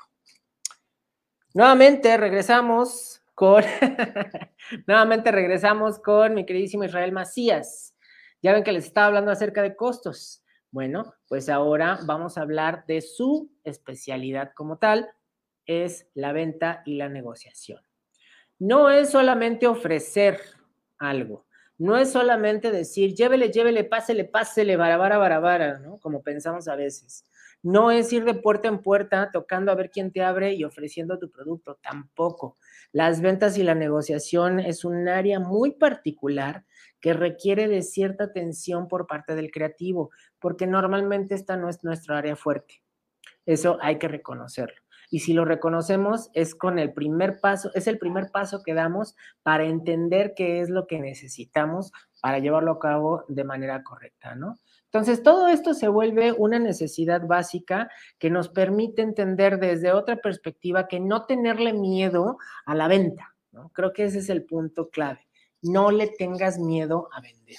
Nuevamente 1.53 2.17
regresamos 2.17 3.23
con, 3.35 3.65
nuevamente 4.87 5.33
regresamos 5.33 5.99
con 5.99 6.35
mi 6.35 6.47
queridísimo 6.47 6.85
Israel 6.85 7.11
Macías. 7.13 7.97
Ya 8.43 8.53
ven 8.53 8.63
que 8.63 8.73
les 8.73 8.85
estaba 8.87 9.09
hablando 9.09 9.33
acerca 9.33 9.61
de 9.63 9.75
costos. 9.75 10.45
Bueno, 10.71 11.15
pues 11.27 11.49
ahora 11.49 11.99
vamos 12.05 12.39
a 12.39 12.43
hablar 12.43 12.85
de 12.87 13.01
su 13.01 13.51
especialidad 13.65 14.53
como 14.55 14.79
tal, 14.79 15.11
es 15.65 16.07
la 16.15 16.33
venta 16.33 16.83
y 16.85 16.95
la 16.95 17.09
negociación. 17.09 17.81
No 18.61 18.89
es 18.89 19.11
solamente 19.11 19.67
ofrecer 19.67 20.39
algo, 20.99 21.46
no 21.79 21.97
es 21.97 22.13
solamente 22.13 22.71
decir, 22.71 23.15
llévele, 23.15 23.51
llévele, 23.51 23.85
pásele, 23.85 24.25
pásele, 24.25 24.77
barabara, 24.77 25.19
barabara, 25.19 25.79
¿no? 25.79 25.99
Como 25.99 26.23
pensamos 26.23 26.69
a 26.69 26.77
veces. 26.77 27.27
No 27.63 27.91
es 27.91 28.13
ir 28.13 28.25
de 28.25 28.35
puerta 28.35 28.69
en 28.69 28.81
puerta 28.81 29.31
tocando 29.33 29.73
a 29.73 29.75
ver 29.75 29.91
quién 29.91 30.13
te 30.13 30.23
abre 30.23 30.55
y 30.55 30.65
ofreciendo 30.65 31.19
tu 31.19 31.31
producto, 31.31 31.79
tampoco. 31.83 32.57
Las 32.93 33.21
ventas 33.21 33.59
y 33.59 33.63
la 33.63 33.75
negociación 33.75 34.61
es 34.61 34.85
un 34.85 35.09
área 35.09 35.41
muy 35.41 35.73
particular 35.73 36.65
que 37.01 37.13
requiere 37.13 37.69
de 37.69 37.83
cierta 37.83 38.25
atención 38.25 38.89
por 38.89 39.07
parte 39.07 39.35
del 39.35 39.51
creativo, 39.51 40.11
porque 40.39 40.67
normalmente 40.67 41.35
esta 41.35 41.57
no 41.57 41.69
es 41.69 41.83
nuestra 41.85 42.19
área 42.19 42.37
fuerte. 42.37 42.83
Eso 43.45 43.79
hay 43.81 43.99
que 43.99 44.09
reconocerlo. 44.09 44.86
Y 45.11 45.21
si 45.21 45.33
lo 45.33 45.45
reconocemos, 45.45 46.31
es 46.35 46.55
con 46.55 46.79
el 46.79 46.93
primer 46.93 47.41
paso, 47.41 47.71
es 47.75 47.87
el 47.87 47.99
primer 47.99 48.31
paso 48.31 48.63
que 48.65 48.75
damos 48.75 49.15
para 49.43 49.65
entender 49.65 50.35
qué 50.37 50.61
es 50.61 50.71
lo 50.71 50.87
que 50.87 50.99
necesitamos 50.99 51.93
para 52.21 52.39
llevarlo 52.39 52.73
a 52.73 52.79
cabo 52.79 53.25
de 53.29 53.45
manera 53.45 53.83
correcta, 53.83 54.35
¿no? 54.35 54.59
Entonces, 54.87 55.23
todo 55.23 55.49
esto 55.49 55.75
se 55.75 55.89
vuelve 55.89 56.33
una 56.33 56.59
necesidad 56.59 57.27
básica 57.27 57.91
que 58.19 58.31
nos 58.31 58.49
permite 58.49 59.03
entender 59.03 59.59
desde 59.59 59.93
otra 59.93 60.17
perspectiva 60.17 60.89
que 60.89 61.01
no 61.01 61.27
tenerle 61.27 61.73
miedo 61.73 62.39
a 62.65 62.75
la 62.75 62.89
venta, 62.89 63.35
¿no? 63.53 63.69
Creo 63.75 63.93
que 63.93 64.05
ese 64.05 64.21
es 64.21 64.31
el 64.31 64.45
punto 64.45 64.89
clave. 64.89 65.21
No 65.61 65.91
le 65.91 66.07
tengas 66.07 66.59
miedo 66.59 67.09
a 67.13 67.21
vender. 67.21 67.57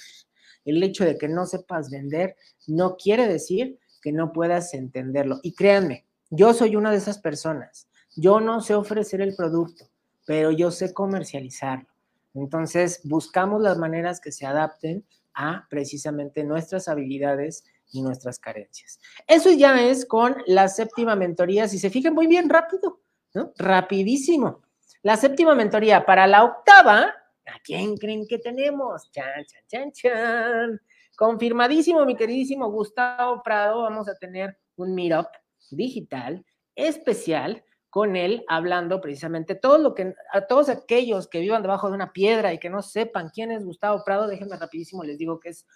El 0.64 0.82
hecho 0.82 1.04
de 1.04 1.16
que 1.16 1.28
no 1.28 1.46
sepas 1.46 1.90
vender 1.90 2.34
no 2.66 2.96
quiere 2.96 3.28
decir 3.28 3.78
que 4.02 4.12
no 4.12 4.32
puedas 4.32 4.74
entenderlo. 4.74 5.38
Y 5.42 5.54
créanme, 5.54 6.07
yo 6.30 6.52
soy 6.54 6.76
una 6.76 6.90
de 6.90 6.98
esas 6.98 7.18
personas. 7.18 7.88
Yo 8.16 8.40
no 8.40 8.60
sé 8.60 8.74
ofrecer 8.74 9.20
el 9.20 9.34
producto, 9.34 9.86
pero 10.26 10.50
yo 10.50 10.70
sé 10.70 10.92
comercializarlo. 10.92 11.88
Entonces, 12.34 13.00
buscamos 13.04 13.62
las 13.62 13.78
maneras 13.78 14.20
que 14.20 14.32
se 14.32 14.46
adapten 14.46 15.04
a 15.34 15.66
precisamente 15.70 16.44
nuestras 16.44 16.88
habilidades 16.88 17.64
y 17.90 18.02
nuestras 18.02 18.38
carencias. 18.38 19.00
Eso 19.26 19.50
ya 19.50 19.80
es 19.80 20.04
con 20.04 20.36
la 20.46 20.68
séptima 20.68 21.16
mentoría. 21.16 21.68
Si 21.68 21.78
se 21.78 21.90
fijan, 21.90 22.14
muy 22.14 22.26
bien 22.26 22.48
rápido, 22.48 23.00
¿no? 23.34 23.52
Rapidísimo. 23.56 24.62
La 25.02 25.16
séptima 25.16 25.54
mentoría 25.54 26.04
para 26.04 26.26
la 26.26 26.44
octava, 26.44 27.14
¿a 27.46 27.60
quién 27.64 27.96
creen 27.96 28.26
que 28.26 28.38
tenemos? 28.38 29.10
Chan, 29.12 29.44
chan, 29.46 29.62
chan, 29.68 29.92
chan. 29.92 30.80
Confirmadísimo, 31.16 32.04
mi 32.04 32.14
queridísimo 32.14 32.70
Gustavo 32.70 33.42
Prado, 33.42 33.82
vamos 33.82 34.08
a 34.08 34.14
tener 34.14 34.58
un 34.76 34.94
meetup 34.94 35.26
digital 35.70 36.44
especial 36.74 37.64
con 37.90 38.16
él 38.16 38.44
hablando 38.48 39.00
precisamente 39.00 39.54
todo 39.54 39.78
lo 39.78 39.94
que 39.94 40.14
a 40.32 40.42
todos 40.46 40.68
aquellos 40.68 41.26
que 41.26 41.40
vivan 41.40 41.62
debajo 41.62 41.88
de 41.88 41.94
una 41.94 42.12
piedra 42.12 42.52
y 42.52 42.58
que 42.58 42.70
no 42.70 42.82
sepan 42.82 43.30
quién 43.30 43.50
es 43.50 43.64
Gustavo 43.64 44.02
Prado, 44.04 44.26
déjenme 44.26 44.56
rapidísimo 44.56 45.04
les 45.04 45.18
digo 45.18 45.40
que 45.40 45.50
es 45.50 45.66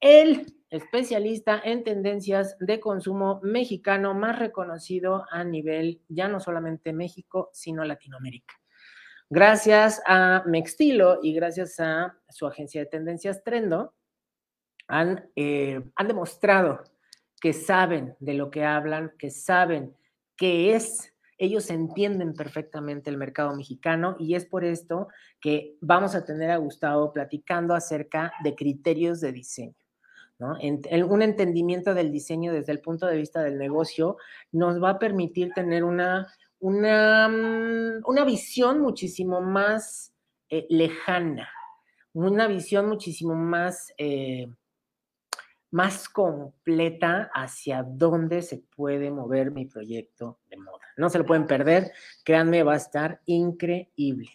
el 0.00 0.46
especialista 0.70 1.60
en 1.64 1.84
tendencias 1.84 2.56
de 2.58 2.80
consumo 2.80 3.40
mexicano 3.42 4.14
más 4.14 4.38
reconocido 4.38 5.24
a 5.30 5.44
nivel 5.44 6.02
ya 6.08 6.28
no 6.28 6.40
solamente 6.40 6.92
México, 6.92 7.50
sino 7.52 7.84
Latinoamérica. 7.84 8.54
Gracias 9.30 10.02
a 10.04 10.42
Mextilo 10.44 11.20
y 11.22 11.32
gracias 11.32 11.78
a 11.78 12.18
su 12.28 12.46
agencia 12.46 12.80
de 12.80 12.86
tendencias 12.86 13.44
Trendo, 13.44 13.94
han, 14.88 15.30
eh, 15.36 15.80
han 15.94 16.08
demostrado 16.08 16.82
que 17.42 17.52
saben 17.52 18.14
de 18.20 18.34
lo 18.34 18.52
que 18.52 18.64
hablan, 18.64 19.12
que 19.18 19.28
saben 19.28 19.96
qué 20.36 20.76
es. 20.76 21.12
Ellos 21.38 21.70
entienden 21.70 22.34
perfectamente 22.34 23.10
el 23.10 23.16
mercado 23.16 23.56
mexicano 23.56 24.14
y 24.20 24.36
es 24.36 24.46
por 24.46 24.64
esto 24.64 25.08
que 25.40 25.76
vamos 25.80 26.14
a 26.14 26.24
tener 26.24 26.52
a 26.52 26.58
Gustavo 26.58 27.12
platicando 27.12 27.74
acerca 27.74 28.32
de 28.44 28.54
criterios 28.54 29.20
de 29.20 29.32
diseño. 29.32 29.74
¿no? 30.38 30.56
un 31.06 31.22
entendimiento 31.22 31.94
del 31.94 32.10
diseño 32.10 32.52
desde 32.52 32.72
el 32.72 32.80
punto 32.80 33.06
de 33.06 33.16
vista 33.16 33.42
del 33.42 33.58
negocio 33.58 34.16
nos 34.50 34.82
va 34.82 34.90
a 34.90 34.98
permitir 34.98 35.52
tener 35.52 35.84
una, 35.84 36.32
una, 36.58 37.28
mm, 37.28 38.02
una 38.04 38.24
visión 38.24 38.80
muchísimo 38.80 39.40
más 39.40 40.12
eh, 40.48 40.66
lejana, 40.68 41.48
una 42.12 42.48
visión 42.48 42.88
muchísimo 42.88 43.34
más 43.36 43.92
eh, 43.98 44.48
más 45.72 46.08
completa 46.08 47.30
hacia 47.34 47.82
dónde 47.82 48.42
se 48.42 48.58
puede 48.58 49.10
mover 49.10 49.50
mi 49.50 49.64
proyecto 49.64 50.38
de 50.48 50.58
moda. 50.58 50.84
No 50.96 51.08
se 51.08 51.18
lo 51.18 51.26
pueden 51.26 51.46
perder, 51.46 51.92
créanme, 52.24 52.62
va 52.62 52.74
a 52.74 52.76
estar 52.76 53.20
increíble. 53.26 54.30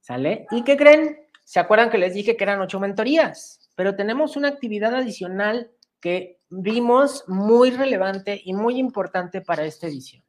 ¿Sale? 0.00 0.46
¿Y 0.50 0.64
qué 0.64 0.76
creen? 0.76 1.18
¿Se 1.44 1.60
acuerdan 1.60 1.90
que 1.90 1.98
les 1.98 2.14
dije 2.14 2.36
que 2.36 2.44
eran 2.44 2.60
ocho 2.60 2.80
mentorías? 2.80 3.70
Pero 3.76 3.94
tenemos 3.94 4.36
una 4.36 4.48
actividad 4.48 4.94
adicional 4.94 5.70
que 6.00 6.40
vimos 6.48 7.24
muy 7.28 7.70
relevante 7.70 8.40
y 8.42 8.54
muy 8.54 8.78
importante 8.78 9.42
para 9.42 9.64
esta 9.64 9.86
edición. 9.86 10.24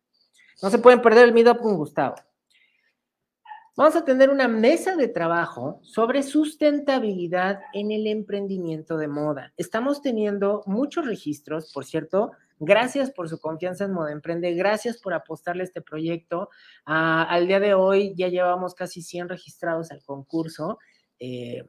No 0.61 0.69
se 0.69 0.77
pueden 0.77 1.01
perder 1.01 1.25
el 1.25 1.33
Meetup 1.33 1.61
con 1.61 1.75
Gustavo. 1.75 2.15
Vamos 3.75 3.95
a 3.95 4.05
tener 4.05 4.29
una 4.29 4.47
mesa 4.47 4.95
de 4.95 5.07
trabajo 5.07 5.79
sobre 5.81 6.21
sustentabilidad 6.21 7.59
en 7.73 7.91
el 7.91 8.05
emprendimiento 8.05 8.97
de 8.97 9.07
moda. 9.07 9.51
Estamos 9.57 10.03
teniendo 10.03 10.61
muchos 10.67 11.07
registros, 11.07 11.71
por 11.73 11.83
cierto. 11.83 12.33
Gracias 12.59 13.09
por 13.09 13.29
su 13.29 13.39
confianza 13.39 13.85
en 13.85 13.93
Moda 13.93 14.11
Emprende. 14.11 14.53
Gracias 14.53 14.99
por 14.99 15.15
apostarle 15.15 15.63
este 15.63 15.81
proyecto. 15.81 16.49
Ah, 16.85 17.23
al 17.23 17.47
día 17.47 17.59
de 17.59 17.73
hoy 17.73 18.13
ya 18.15 18.27
llevamos 18.27 18.75
casi 18.75 19.01
100 19.01 19.29
registrados 19.29 19.89
al 19.89 20.03
concurso. 20.03 20.77
Eh, 21.17 21.67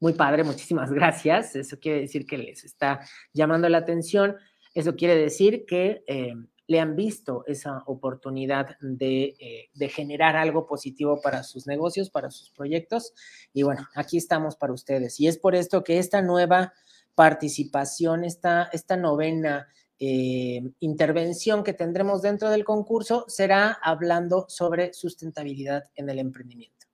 muy 0.00 0.14
padre, 0.14 0.44
muchísimas 0.44 0.90
gracias. 0.94 1.54
Eso 1.56 1.78
quiere 1.78 2.00
decir 2.00 2.24
que 2.24 2.38
les 2.38 2.64
está 2.64 3.00
llamando 3.34 3.68
la 3.68 3.78
atención. 3.78 4.36
Eso 4.72 4.96
quiere 4.96 5.16
decir 5.16 5.66
que 5.66 6.04
eh, 6.06 6.32
le 6.72 6.80
han 6.80 6.96
visto 6.96 7.44
esa 7.46 7.82
oportunidad 7.84 8.78
eh, 8.98 9.68
de, 9.74 9.88
generar 9.90 10.36
algo 10.36 10.66
positivo 10.66 11.20
para 11.20 11.42
sus 11.42 11.66
negocios, 11.66 12.08
para 12.08 12.30
sus 12.30 12.48
proyectos. 12.48 13.12
Y 13.52 13.62
bueno, 13.62 13.86
aquí 13.94 14.16
estamos 14.16 14.56
para 14.56 14.72
ustedes. 14.72 15.20
Y 15.20 15.28
es 15.28 15.36
por 15.36 15.54
esto 15.54 15.84
que 15.84 15.98
esta 15.98 16.22
nueva 16.22 16.72
participación, 17.14 18.24
esta, 18.24 18.70
novena 18.96 19.68
eh, 19.98 20.62
intervención 20.80 21.62
que 21.62 21.74
tendremos 21.74 22.22
dentro 22.22 22.48
del 22.48 22.64
concurso 22.64 23.26
será 23.28 23.70
hablando 23.70 24.46
sobre 24.48 24.94
sustentabilidad 24.94 25.90
en 25.94 26.08
el 26.08 26.20
emprendimiento. 26.20 26.86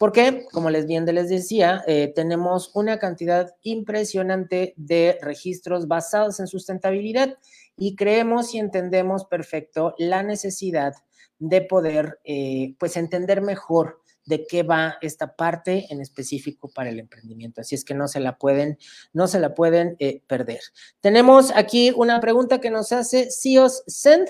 Porque, 0.00 0.46
como 0.50 0.70
les 0.70 0.86
bien 0.86 1.04
les 1.04 1.28
decía, 1.28 1.84
eh, 1.86 2.10
tenemos 2.16 2.70
una 2.74 2.98
cantidad 2.98 3.54
impresionante 3.60 4.72
de 4.78 5.18
registros 5.20 5.88
basados 5.88 6.40
en 6.40 6.46
sustentabilidad 6.46 7.36
y 7.76 7.96
creemos 7.96 8.54
y 8.54 8.60
entendemos 8.60 9.26
perfecto 9.26 9.94
la 9.98 10.22
necesidad 10.22 10.94
de 11.38 11.60
poder, 11.60 12.18
eh, 12.24 12.76
pues, 12.78 12.96
entender 12.96 13.42
mejor 13.42 14.00
de 14.24 14.46
qué 14.46 14.62
va 14.62 14.96
esta 15.02 15.36
parte 15.36 15.86
en 15.90 16.00
específico 16.00 16.70
para 16.74 16.88
el 16.88 16.98
emprendimiento. 16.98 17.60
Así 17.60 17.74
es 17.74 17.84
que 17.84 17.92
no 17.92 18.08
se 18.08 18.20
la 18.20 18.38
pueden, 18.38 18.78
no 19.12 19.26
se 19.28 19.38
la 19.38 19.54
pueden 19.54 19.96
eh, 19.98 20.22
perder. 20.26 20.60
Tenemos 21.00 21.52
aquí 21.54 21.92
una 21.94 22.20
pregunta 22.20 22.58
que 22.58 22.70
nos 22.70 22.92
hace 22.92 23.30
Sios 23.30 23.82
Send. 23.86 24.28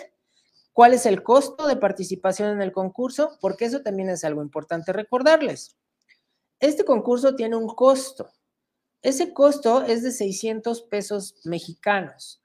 ¿Cuál 0.81 0.95
es 0.95 1.05
el 1.05 1.23
costo 1.23 1.67
de 1.69 1.77
participación 1.77 2.53
en 2.53 2.63
el 2.63 2.73
concurso? 2.73 3.37
Porque 3.43 3.67
eso 3.67 3.83
también 3.83 4.09
es 4.09 4.25
algo 4.25 4.43
importante 4.43 4.95
recordarles. 4.95 5.77
Este 6.59 6.87
concurso 6.87 7.35
tiene 7.35 7.55
un 7.55 7.67
costo. 7.69 8.31
Ese 9.03 9.35
costo 9.35 9.83
es 9.83 10.03
de 10.03 10.11
600 10.11 10.81
pesos 10.85 11.35
mexicanos 11.45 12.41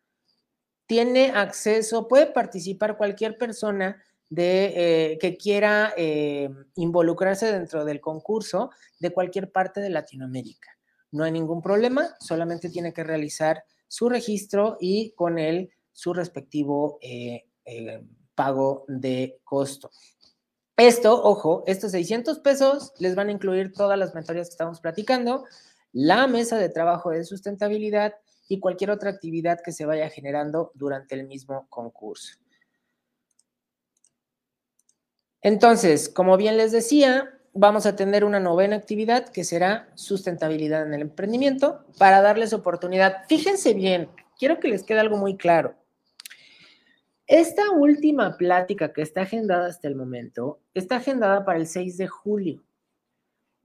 tiene 0.85 1.31
acceso, 1.31 2.07
puede 2.09 2.27
participar 2.27 2.97
cualquier 2.97 3.37
persona 3.37 4.03
de, 4.29 4.73
eh, 5.13 5.17
que 5.19 5.37
quiera 5.37 5.93
eh, 5.95 6.49
involucrarse 6.75 7.51
dentro 7.51 7.85
del 7.85 8.01
concurso 8.01 8.71
de 8.99 9.11
cualquier 9.11 9.51
parte 9.51 9.79
de 9.79 9.89
Latinoamérica. 9.89 10.77
No 11.11 11.23
hay 11.23 11.31
ningún 11.31 11.61
problema, 11.61 12.15
solamente 12.19 12.69
tiene 12.69 12.93
que 12.93 13.03
realizar 13.03 13.63
su 13.87 14.09
registro 14.09 14.77
y 14.79 15.11
con 15.11 15.39
él 15.39 15.71
su 15.91 16.13
respectivo 16.13 16.97
eh, 17.01 17.45
pago 18.35 18.85
de 18.87 19.39
costo. 19.43 19.89
Esto, 20.77 21.23
ojo, 21.23 21.63
estos 21.67 21.91
600 21.91 22.39
pesos 22.39 22.93
les 22.99 23.15
van 23.15 23.29
a 23.29 23.31
incluir 23.31 23.73
todas 23.73 23.97
las 23.97 24.13
mentorías 24.13 24.49
que 24.49 24.53
estamos 24.53 24.81
platicando, 24.81 25.45
la 25.93 26.27
mesa 26.27 26.57
de 26.57 26.69
trabajo 26.69 27.11
de 27.11 27.23
sustentabilidad, 27.23 28.13
y 28.47 28.59
cualquier 28.59 28.91
otra 28.91 29.09
actividad 29.09 29.59
que 29.61 29.71
se 29.71 29.85
vaya 29.85 30.09
generando 30.09 30.71
durante 30.75 31.15
el 31.15 31.27
mismo 31.27 31.67
concurso. 31.69 32.37
Entonces, 35.41 36.09
como 36.09 36.37
bien 36.37 36.57
les 36.57 36.71
decía, 36.71 37.39
vamos 37.53 37.85
a 37.85 37.95
tener 37.95 38.23
una 38.23 38.39
novena 38.39 38.75
actividad 38.75 39.29
que 39.29 39.43
será 39.43 39.89
sustentabilidad 39.95 40.87
en 40.87 40.93
el 40.93 41.01
emprendimiento 41.01 41.85
para 41.99 42.21
darles 42.21 42.53
oportunidad. 42.53 43.25
Fíjense 43.27 43.73
bien, 43.73 44.09
quiero 44.37 44.59
que 44.59 44.67
les 44.67 44.83
quede 44.83 44.99
algo 44.99 45.17
muy 45.17 45.37
claro. 45.37 45.75
Esta 47.27 47.71
última 47.71 48.37
plática 48.37 48.93
que 48.93 49.01
está 49.01 49.21
agendada 49.21 49.65
hasta 49.65 49.87
el 49.87 49.95
momento 49.95 50.59
está 50.75 50.97
agendada 50.97 51.43
para 51.43 51.57
el 51.57 51.65
6 51.65 51.97
de 51.97 52.07
julio. 52.07 52.63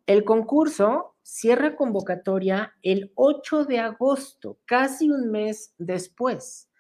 El 0.07 0.25
concurso 0.25 1.14
cierra 1.23 1.77
convocatoria 1.77 2.73
el 2.83 3.12
8 3.16 3.66
de 3.66 3.79
agosto, 3.81 4.59
casi 4.64 5.11
un 5.11 5.31
mes 5.31 5.75
después. 5.77 6.70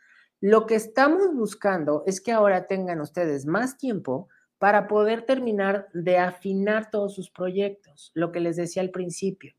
Lo 0.40 0.64
que 0.64 0.74
estamos 0.74 1.34
buscando 1.34 2.02
es 2.06 2.22
que 2.22 2.32
ahora 2.32 2.66
tengan 2.66 3.02
ustedes 3.02 3.44
más 3.44 3.76
tiempo 3.76 4.28
para 4.56 4.88
poder 4.88 5.26
terminar 5.26 5.88
de 5.92 6.16
afinar 6.16 6.90
todos 6.90 7.14
sus 7.14 7.30
proyectos, 7.30 8.10
lo 8.14 8.32
que 8.32 8.40
les 8.40 8.56
decía 8.56 8.80
al 8.80 8.90
principio. 8.90 9.52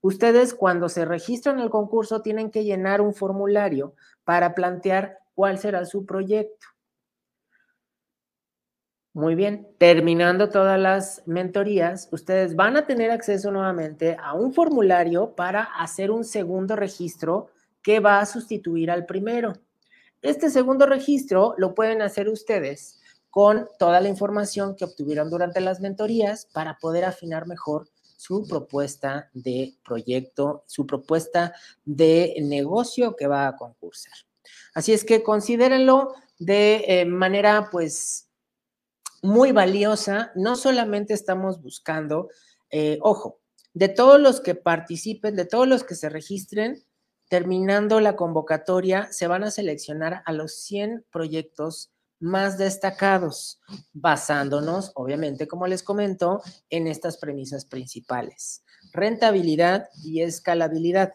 Ustedes 0.00 0.54
cuando 0.54 0.88
se 0.88 1.04
registran 1.04 1.60
el 1.60 1.68
concurso 1.68 2.22
tienen 2.22 2.50
que 2.50 2.64
llenar 2.64 3.02
un 3.02 3.12
formulario 3.12 3.94
para 4.24 4.54
plantear 4.54 5.21
cuál 5.34 5.58
será 5.58 5.84
su 5.84 6.04
proyecto. 6.04 6.66
Muy 9.14 9.34
bien, 9.34 9.68
terminando 9.78 10.48
todas 10.48 10.80
las 10.80 11.22
mentorías, 11.26 12.08
ustedes 12.12 12.56
van 12.56 12.78
a 12.78 12.86
tener 12.86 13.10
acceso 13.10 13.50
nuevamente 13.50 14.16
a 14.18 14.32
un 14.32 14.54
formulario 14.54 15.34
para 15.34 15.64
hacer 15.64 16.10
un 16.10 16.24
segundo 16.24 16.76
registro 16.76 17.50
que 17.82 18.00
va 18.00 18.20
a 18.20 18.26
sustituir 18.26 18.90
al 18.90 19.04
primero. 19.04 19.52
Este 20.22 20.48
segundo 20.48 20.86
registro 20.86 21.54
lo 21.58 21.74
pueden 21.74 22.00
hacer 22.00 22.30
ustedes 22.30 23.02
con 23.28 23.68
toda 23.78 24.00
la 24.00 24.08
información 24.08 24.76
que 24.76 24.84
obtuvieron 24.84 25.28
durante 25.28 25.60
las 25.60 25.80
mentorías 25.80 26.46
para 26.52 26.78
poder 26.78 27.04
afinar 27.04 27.46
mejor 27.46 27.88
su 28.16 28.46
propuesta 28.46 29.28
de 29.34 29.74
proyecto, 29.84 30.64
su 30.66 30.86
propuesta 30.86 31.52
de 31.84 32.34
negocio 32.40 33.14
que 33.16 33.26
va 33.26 33.48
a 33.48 33.56
concursar. 33.56 34.14
Así 34.74 34.92
es 34.92 35.04
que 35.04 35.22
considérenlo 35.22 36.14
de 36.38 36.84
eh, 36.88 37.04
manera 37.04 37.68
pues 37.70 38.28
muy 39.22 39.52
valiosa. 39.52 40.32
No 40.34 40.56
solamente 40.56 41.14
estamos 41.14 41.62
buscando, 41.62 42.28
eh, 42.70 42.98
ojo, 43.02 43.40
de 43.74 43.88
todos 43.88 44.20
los 44.20 44.40
que 44.40 44.54
participen, 44.54 45.36
de 45.36 45.46
todos 45.46 45.66
los 45.66 45.84
que 45.84 45.94
se 45.94 46.08
registren, 46.08 46.84
terminando 47.28 48.00
la 48.00 48.16
convocatoria, 48.16 49.10
se 49.10 49.26
van 49.26 49.44
a 49.44 49.50
seleccionar 49.50 50.22
a 50.26 50.32
los 50.32 50.54
100 50.64 51.06
proyectos 51.10 51.90
más 52.20 52.56
destacados, 52.56 53.60
basándonos, 53.92 54.92
obviamente, 54.94 55.48
como 55.48 55.66
les 55.66 55.82
comento, 55.82 56.40
en 56.70 56.86
estas 56.86 57.16
premisas 57.16 57.64
principales, 57.64 58.62
rentabilidad 58.92 59.88
y 60.04 60.22
escalabilidad. 60.22 61.14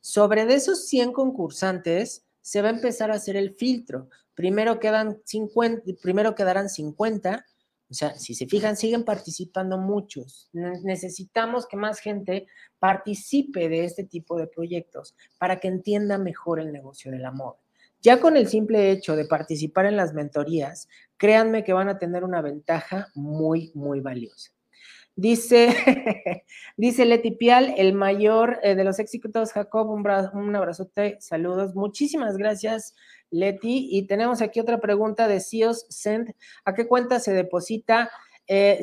Sobre 0.00 0.44
de 0.44 0.54
esos 0.54 0.86
100 0.86 1.12
concursantes, 1.12 2.26
se 2.40 2.62
va 2.62 2.68
a 2.68 2.72
empezar 2.72 3.10
a 3.10 3.14
hacer 3.14 3.36
el 3.36 3.54
filtro. 3.54 4.08
Primero, 4.34 4.78
quedan 4.80 5.20
50, 5.24 5.82
primero 6.00 6.34
quedarán 6.34 6.68
50, 6.68 7.44
o 7.90 7.94
sea, 7.94 8.14
si 8.16 8.34
se 8.34 8.46
fijan, 8.46 8.76
siguen 8.76 9.04
participando 9.04 9.78
muchos. 9.78 10.50
Necesitamos 10.52 11.66
que 11.66 11.76
más 11.76 12.00
gente 12.00 12.46
participe 12.78 13.68
de 13.68 13.84
este 13.84 14.04
tipo 14.04 14.38
de 14.38 14.46
proyectos 14.46 15.16
para 15.38 15.58
que 15.58 15.68
entienda 15.68 16.18
mejor 16.18 16.60
el 16.60 16.72
negocio 16.72 17.10
de 17.10 17.18
la 17.18 17.30
moda. 17.30 17.58
Ya 18.00 18.20
con 18.20 18.36
el 18.36 18.46
simple 18.46 18.92
hecho 18.92 19.16
de 19.16 19.24
participar 19.24 19.86
en 19.86 19.96
las 19.96 20.14
mentorías, 20.14 20.88
créanme 21.16 21.64
que 21.64 21.72
van 21.72 21.88
a 21.88 21.98
tener 21.98 22.24
una 22.24 22.42
ventaja 22.42 23.08
muy, 23.14 23.72
muy 23.74 24.00
valiosa. 24.00 24.52
Dice, 25.18 25.74
dice 26.76 27.04
Leti 27.04 27.32
Pial, 27.32 27.74
el 27.76 27.92
mayor 27.92 28.60
eh, 28.62 28.76
de 28.76 28.84
los 28.84 29.00
éxitos, 29.00 29.52
Jacob, 29.52 29.90
un, 29.90 30.06
abrazote, 30.54 31.16
saludos. 31.20 31.74
Muchísimas 31.74 32.36
gracias, 32.36 32.94
Leti. 33.28 33.88
Y 33.90 34.06
tenemos 34.06 34.42
aquí 34.42 34.60
otra 34.60 34.78
pregunta 34.78 35.26
de 35.26 35.40
CIOS 35.40 35.86
Send. 35.88 36.36
¿A 36.64 36.72
qué 36.72 36.86
cuenta 36.86 37.18
se 37.18 37.32
deposita? 37.32 38.12
Eh, 38.46 38.80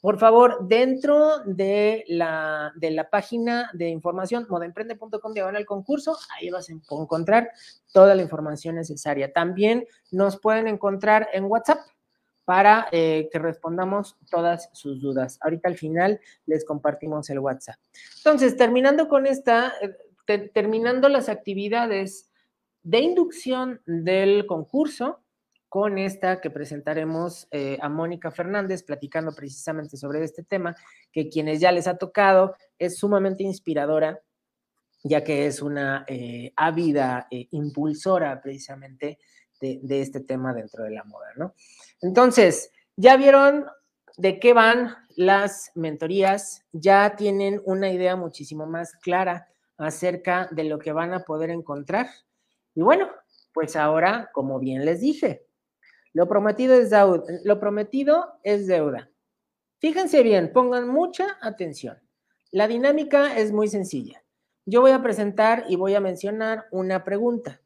por 0.00 0.18
favor, 0.18 0.66
dentro 0.66 1.40
de 1.44 2.04
la, 2.08 2.72
de 2.76 2.90
la 2.90 3.10
página 3.10 3.70
de 3.74 3.90
información 3.90 4.46
modaemprende.com 4.48 5.34
diagonal 5.34 5.66
concurso, 5.66 6.16
ahí 6.34 6.48
vas 6.48 6.70
a 6.70 6.72
encontrar 6.72 7.50
toda 7.92 8.14
la 8.14 8.22
información 8.22 8.76
necesaria. 8.76 9.34
También 9.34 9.84
nos 10.10 10.40
pueden 10.40 10.66
encontrar 10.66 11.28
en 11.34 11.44
WhatsApp 11.44 11.80
para 12.44 12.88
eh, 12.92 13.28
que 13.30 13.38
respondamos 13.38 14.16
todas 14.30 14.68
sus 14.72 15.00
dudas. 15.00 15.38
Ahorita 15.40 15.68
al 15.68 15.76
final 15.76 16.20
les 16.46 16.64
compartimos 16.64 17.30
el 17.30 17.38
WhatsApp. 17.38 17.76
Entonces, 18.18 18.56
terminando 18.56 19.08
con 19.08 19.26
esta, 19.26 19.72
eh, 19.80 20.50
terminando 20.52 21.08
las 21.08 21.28
actividades 21.28 22.30
de 22.82 23.00
inducción 23.00 23.80
del 23.86 24.46
concurso, 24.46 25.22
con 25.72 25.96
esta 25.96 26.42
que 26.42 26.50
presentaremos 26.50 27.48
eh, 27.50 27.78
a 27.80 27.88
Mónica 27.88 28.30
Fernández 28.30 28.82
platicando 28.82 29.32
precisamente 29.32 29.96
sobre 29.96 30.22
este 30.22 30.42
tema, 30.42 30.76
que 31.10 31.30
quienes 31.30 31.60
ya 31.60 31.72
les 31.72 31.86
ha 31.86 31.96
tocado 31.96 32.54
es 32.78 32.98
sumamente 32.98 33.42
inspiradora, 33.42 34.20
ya 35.02 35.24
que 35.24 35.46
es 35.46 35.62
una 35.62 36.04
eh, 36.08 36.52
ávida 36.56 37.26
eh, 37.30 37.48
impulsora 37.52 38.38
precisamente 38.42 39.18
de, 39.62 39.78
de, 39.82 40.02
este 40.02 40.20
tema 40.20 40.52
dentro 40.52 40.84
de 40.84 40.90
la 40.90 41.04
moda, 41.04 41.28
¿no? 41.36 41.54
Entonces, 42.02 42.70
ya 42.96 43.16
vieron 43.16 43.64
de 44.16 44.38
qué 44.40 44.52
van 44.52 44.96
las 45.16 45.70
mentorías, 45.74 46.64
ya 46.72 47.16
tienen 47.16 47.62
una 47.64 47.90
idea 47.90 48.16
muchísimo 48.16 48.66
más 48.66 48.94
clara 48.96 49.48
acerca 49.78 50.48
de 50.50 50.64
lo 50.64 50.78
que 50.78 50.92
van 50.92 51.14
a 51.14 51.20
poder 51.20 51.50
encontrar. 51.50 52.08
Y 52.74 52.82
bueno, 52.82 53.08
pues 53.54 53.76
ahora, 53.76 54.30
como 54.32 54.58
bien 54.58 54.84
les 54.84 55.00
dije, 55.00 55.46
lo 56.12 56.28
prometido 56.28 56.74
es 56.74 56.90
deuda. 56.90 57.24
Lo 57.44 57.58
prometido 57.58 58.38
es 58.42 58.66
deuda. 58.66 59.10
Fíjense 59.78 60.22
bien, 60.22 60.52
pongan 60.52 60.88
mucha 60.88 61.38
atención. 61.40 61.98
La 62.50 62.68
dinámica 62.68 63.36
es 63.38 63.50
muy 63.50 63.68
sencilla. 63.68 64.22
Yo 64.66 64.80
voy 64.82 64.90
a 64.92 65.02
presentar 65.02 65.64
y 65.68 65.76
voy 65.76 65.94
a 65.94 66.00
mencionar 66.00 66.66
una 66.70 67.02
pregunta. 67.02 67.61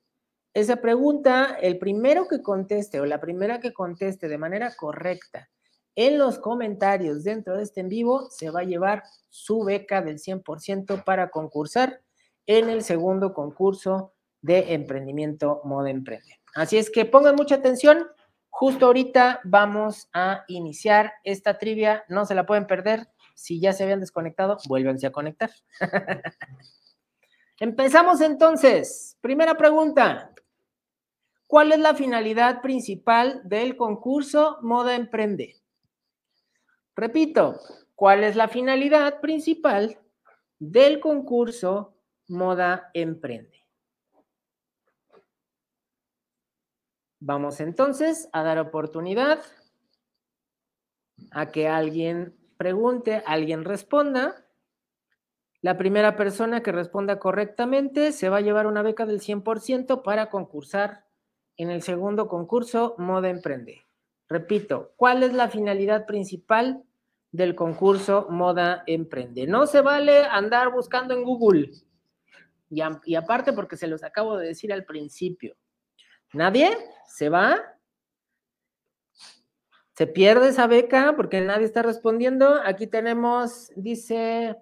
Esa 0.57 0.77
pregunta, 0.77 1.59
el 1.61 1.79
primero 1.79 2.29
que 2.29 2.41
conteste 2.41 2.99
o 2.99 3.05
la 3.05 3.21
primera 3.21 3.61
que 3.61 3.75
conteste 3.75 4.27
de 4.27 4.39
manera 4.39 4.75
correcta 4.75 5.51
en 5.95 6.17
los 6.17 6.39
comentarios 6.39 7.25
dentro 7.25 7.59
de 7.59 7.63
este 7.63 7.83
en 7.83 7.91
vivo 7.91 8.31
se 8.31 8.49
va 8.49 8.61
a 8.61 8.65
llevar 8.65 9.03
su 9.29 9.65
beca 9.65 10.01
del 10.01 10.19
100% 10.19 11.05
para 11.05 11.29
concursar 11.29 12.01
en 12.47 12.71
el 12.71 12.83
segundo 12.85 13.35
concurso 13.35 14.15
de 14.41 14.73
emprendimiento 14.73 15.61
Moda 15.65 15.91
Emprende. 15.91 16.41
Así 16.55 16.79
es 16.79 16.89
que 16.89 17.05
pongan 17.05 17.37
mucha 17.37 17.57
atención 17.57 18.07
Justo 18.49 18.87
ahorita 18.87 19.41
vamos 19.45 20.09
a 20.15 20.47
iniciar 20.49 21.13
esta 21.25 21.59
trivia, 21.59 22.07
no 22.09 22.25
se 22.25 22.35
la 22.35 22.47
pueden 22.47 22.67
perder. 22.67 23.07
Si 23.35 23.61
ya 23.61 23.75
se 23.75 23.83
habían 23.83 24.01
desconectado, 24.01 24.57
vuélvense 24.67 25.07
a 25.07 25.13
conectar. 25.13 25.51
Empezamos 27.61 28.23
entonces. 28.23 29.19
Primera 29.21 29.59
pregunta. 29.59 30.33
¿Cuál 31.47 31.71
es 31.71 31.79
la 31.79 31.95
finalidad 31.95 32.61
principal 32.61 33.41
del 33.45 33.77
concurso 33.77 34.59
Moda 34.63 34.97
Emprende? 34.97 35.57
Repito, 36.97 37.61
¿cuál 37.95 38.25
es 38.25 38.35
la 38.35 38.49
finalidad 38.49 39.21
principal 39.21 39.97
del 40.59 40.99
concurso 40.99 41.95
Moda 42.27 42.91
Emprende? 42.95 43.65
Vamos 47.21 47.61
entonces 47.61 48.29
a 48.33 48.43
dar 48.43 48.59
oportunidad 48.59 49.41
a 51.31 51.51
que 51.53 51.69
alguien 51.69 52.37
pregunte, 52.57 53.23
alguien 53.25 53.65
responda. 53.65 54.45
La 55.61 55.79
primera 55.79 56.17
persona 56.17 56.63
que 56.63 56.73
responda 56.73 57.19
correctamente 57.21 58.13
se 58.13 58.29
va 58.29 58.39
a 58.39 58.43
llevar 58.43 58.67
una 58.67 58.83
beca 58.83 59.07
del 59.07 59.21
100% 59.21 60.03
para 60.03 60.29
concursar 60.29 61.06
en 61.57 61.71
el 61.71 61.83
segundo 61.83 62.29
concurso 62.29 62.95
Moda 62.99 63.29
Emprende. 63.29 63.83
Repito, 64.29 64.93
¿cuál 64.97 65.23
es 65.23 65.33
la 65.33 65.49
finalidad 65.49 66.07
principal 66.07 66.83
del 67.33 67.55
concurso 67.55 68.27
Moda 68.29 68.83
Emprende? 68.87 69.47
No 69.47 69.67
se 69.67 69.81
vale 69.81 70.25
andar 70.25 70.73
buscando 70.73 71.15
en 71.15 71.25
Google. 71.25 71.71
Y, 72.69 73.15
aparte 73.15 73.53
porque 73.53 73.77
se 73.77 73.87
los 73.87 74.03
acabo 74.03 74.37
de 74.37 74.49
decir 74.49 74.73
al 74.73 74.85
principio. 74.85 75.57
¿Nadie? 76.33 76.77
¿Se 77.07 77.29
va? 77.29 77.57
¿Se 79.95 80.07
pierde 80.07 80.49
esa 80.49 80.67
beca 80.67 81.15
porque 81.17 81.41
nadie 81.41 81.65
está 81.65 81.83
respondiendo? 81.83 82.61
Aquí 82.65 82.87
tenemos, 82.87 83.71
dice 83.77 84.57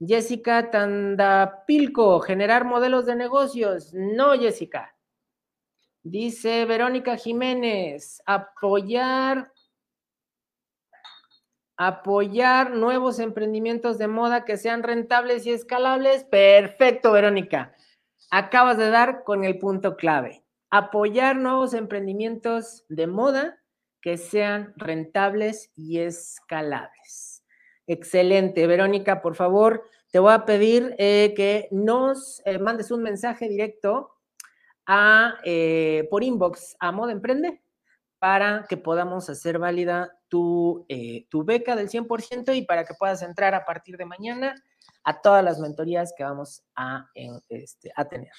Jessica 0.00 0.70
Tandapilco, 0.70 2.20
generar 2.20 2.64
modelos 2.64 3.06
de 3.06 3.14
negocios. 3.14 3.92
No, 3.92 4.32
Jessica. 4.32 4.96
Dice 6.02 6.64
Verónica 6.64 7.16
Jiménez, 7.16 8.22
apoyar, 8.26 9.52
apoyar 11.76 12.72
nuevos 12.72 13.18
emprendimientos 13.18 13.98
de 13.98 14.08
moda 14.08 14.44
que 14.44 14.56
sean 14.56 14.82
rentables 14.82 15.46
y 15.46 15.52
escalables. 15.52 16.24
Perfecto, 16.24 17.12
Verónica. 17.12 17.74
Acabas 18.30 18.78
de 18.78 18.90
dar 18.90 19.24
con 19.24 19.44
el 19.44 19.58
punto 19.58 19.96
clave 19.96 20.42
apoyar 20.72 21.36
nuevos 21.36 21.74
emprendimientos 21.74 22.86
de 22.88 23.06
moda 23.06 23.62
que 24.00 24.16
sean 24.16 24.72
rentables 24.78 25.70
y 25.76 25.98
escalables. 25.98 27.44
Excelente. 27.86 28.66
Verónica, 28.66 29.20
por 29.20 29.36
favor, 29.36 29.84
te 30.10 30.18
voy 30.18 30.32
a 30.32 30.46
pedir 30.46 30.94
eh, 30.96 31.34
que 31.36 31.68
nos 31.70 32.40
eh, 32.46 32.58
mandes 32.58 32.90
un 32.90 33.02
mensaje 33.02 33.50
directo 33.50 34.12
a, 34.86 35.34
eh, 35.44 36.06
por 36.10 36.24
inbox 36.24 36.76
a 36.80 36.92
Moda 36.92 37.12
Emprende 37.12 37.62
para 38.18 38.66
que 38.68 38.76
podamos 38.76 39.28
hacer 39.28 39.58
válida 39.58 40.16
tu, 40.28 40.86
tu 41.28 41.44
beca 41.44 41.74
del 41.74 41.88
100% 41.88 42.56
y 42.56 42.62
para 42.62 42.84
que 42.84 42.94
puedas 42.94 43.20
entrar 43.22 43.54
a 43.54 43.64
partir 43.64 43.96
de 43.96 44.04
mañana 44.04 44.54
a 45.04 45.20
todas 45.20 45.44
las 45.44 45.58
mentorías 45.58 46.14
que 46.16 46.24
vamos 46.24 46.62
a, 46.76 47.08
este, 47.48 47.92
a 47.96 48.04
tener. 48.04 48.30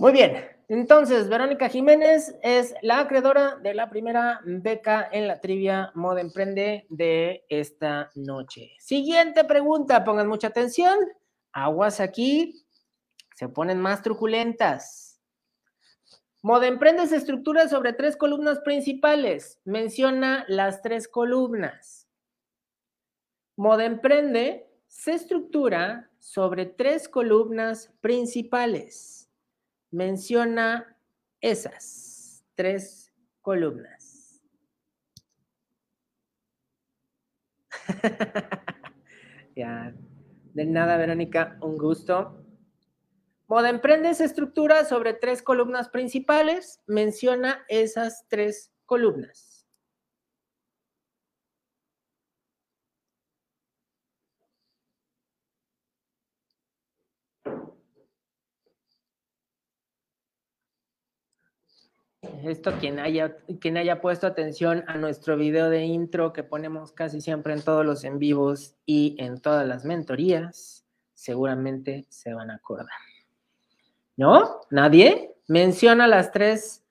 Muy 0.00 0.12
bien, 0.12 0.46
entonces 0.68 1.28
Verónica 1.28 1.68
Jiménez 1.68 2.32
es 2.42 2.72
la 2.82 3.00
acreedora 3.00 3.56
de 3.56 3.74
la 3.74 3.90
primera 3.90 4.40
beca 4.44 5.08
en 5.10 5.26
la 5.26 5.40
trivia 5.40 5.90
Moda 5.96 6.20
Emprende 6.20 6.86
de 6.88 7.44
esta 7.48 8.08
noche. 8.14 8.70
Siguiente 8.78 9.42
pregunta, 9.42 10.04
pongan 10.04 10.28
mucha 10.28 10.46
atención. 10.46 10.96
Aguas 11.52 11.98
aquí, 11.98 12.64
se 13.38 13.48
ponen 13.48 13.78
más 13.78 14.02
truculentas. 14.02 15.20
Moda 16.42 16.66
Emprende 16.66 17.06
se 17.06 17.14
estructura 17.14 17.68
sobre 17.68 17.92
tres 17.92 18.16
columnas 18.16 18.58
principales. 18.58 19.60
Menciona 19.64 20.44
las 20.48 20.82
tres 20.82 21.06
columnas. 21.06 22.08
Moda 23.54 23.84
Emprende 23.84 24.68
se 24.88 25.12
estructura 25.12 26.10
sobre 26.18 26.66
tres 26.66 27.08
columnas 27.08 27.94
principales 28.00 29.18
menciona 29.92 30.96
esas 31.40 32.44
tres 32.56 33.12
columnas. 33.40 34.42
ya, 39.56 39.94
de 40.54 40.64
nada, 40.66 40.96
Verónica, 40.96 41.56
un 41.62 41.78
gusto. 41.78 42.47
Moda 43.50 43.70
Emprende 43.70 44.12
se 44.12 44.24
estructura 44.24 44.84
sobre 44.84 45.14
tres 45.14 45.40
columnas 45.42 45.88
principales. 45.88 46.82
Menciona 46.86 47.64
esas 47.68 48.26
tres 48.28 48.70
columnas. 48.84 49.66
Esto 62.44 62.72
quien 62.78 62.98
haya, 62.98 63.38
quien 63.60 63.78
haya 63.78 64.02
puesto 64.02 64.26
atención 64.26 64.84
a 64.88 64.98
nuestro 64.98 65.38
video 65.38 65.70
de 65.70 65.84
intro 65.84 66.34
que 66.34 66.42
ponemos 66.42 66.92
casi 66.92 67.22
siempre 67.22 67.54
en 67.54 67.62
todos 67.62 67.86
los 67.86 68.04
en 68.04 68.18
vivos 68.18 68.76
y 68.84 69.16
en 69.18 69.40
todas 69.40 69.66
las 69.66 69.86
mentorías, 69.86 70.84
seguramente 71.14 72.06
se 72.10 72.34
van 72.34 72.50
a 72.50 72.56
acordar. 72.56 72.88
¿No? 74.18 74.60
¿Nadie? 74.70 75.32
Menciona 75.46 76.08
las 76.08 76.32
tres 76.32 76.84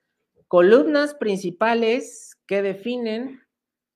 columnas 0.48 1.13
principales 1.13 2.38
que 2.48 2.62
definen 2.62 3.44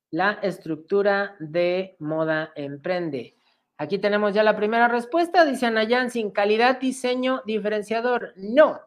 la 0.09 0.33
estructura 0.43 1.37
de 1.39 1.95
moda 1.99 2.51
emprende. 2.57 3.37
Aquí 3.77 3.99
tenemos 3.99 4.33
ya 4.33 4.43
la 4.43 4.57
primera 4.57 4.89
respuesta, 4.89 5.45
dice 5.45 5.65
Anayan, 5.65 6.11
sin 6.11 6.31
calidad, 6.31 6.81
diseño, 6.81 7.41
diferenciador. 7.45 8.33
No, 8.35 8.81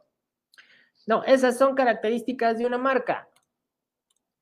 no, 1.06 1.24
esas 1.24 1.56
son 1.56 1.74
características 1.74 2.58
de 2.58 2.66
una 2.66 2.76
marca. 2.76 3.30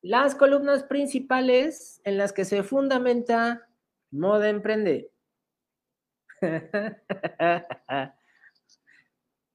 Las 0.01 0.35
columnas 0.35 0.83
principales 0.83 2.01
en 2.03 2.19
las 2.19 2.33
que 2.33 2.45
se 2.45 2.65
fundamenta 2.65 3.69
moda 4.11 4.49
emprende. 4.49 5.13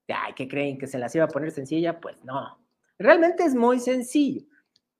Ay, 0.08 0.32
¿qué 0.34 0.48
creen? 0.48 0.78
¿Que 0.78 0.86
se 0.86 0.98
las 0.98 1.14
iba 1.14 1.24
a 1.24 1.28
poner 1.28 1.50
sencilla? 1.50 2.00
Pues 2.00 2.24
no. 2.24 2.58
Realmente 2.98 3.44
es 3.44 3.54
muy 3.54 3.78
sencillo. 3.80 4.46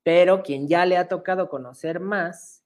Pero 0.03 0.43
quien 0.43 0.69
ya 0.69 0.87
le 0.87 0.97
ha 0.97 1.09
tocado 1.09 1.49
conocer 1.49 2.01
más, 2.01 2.65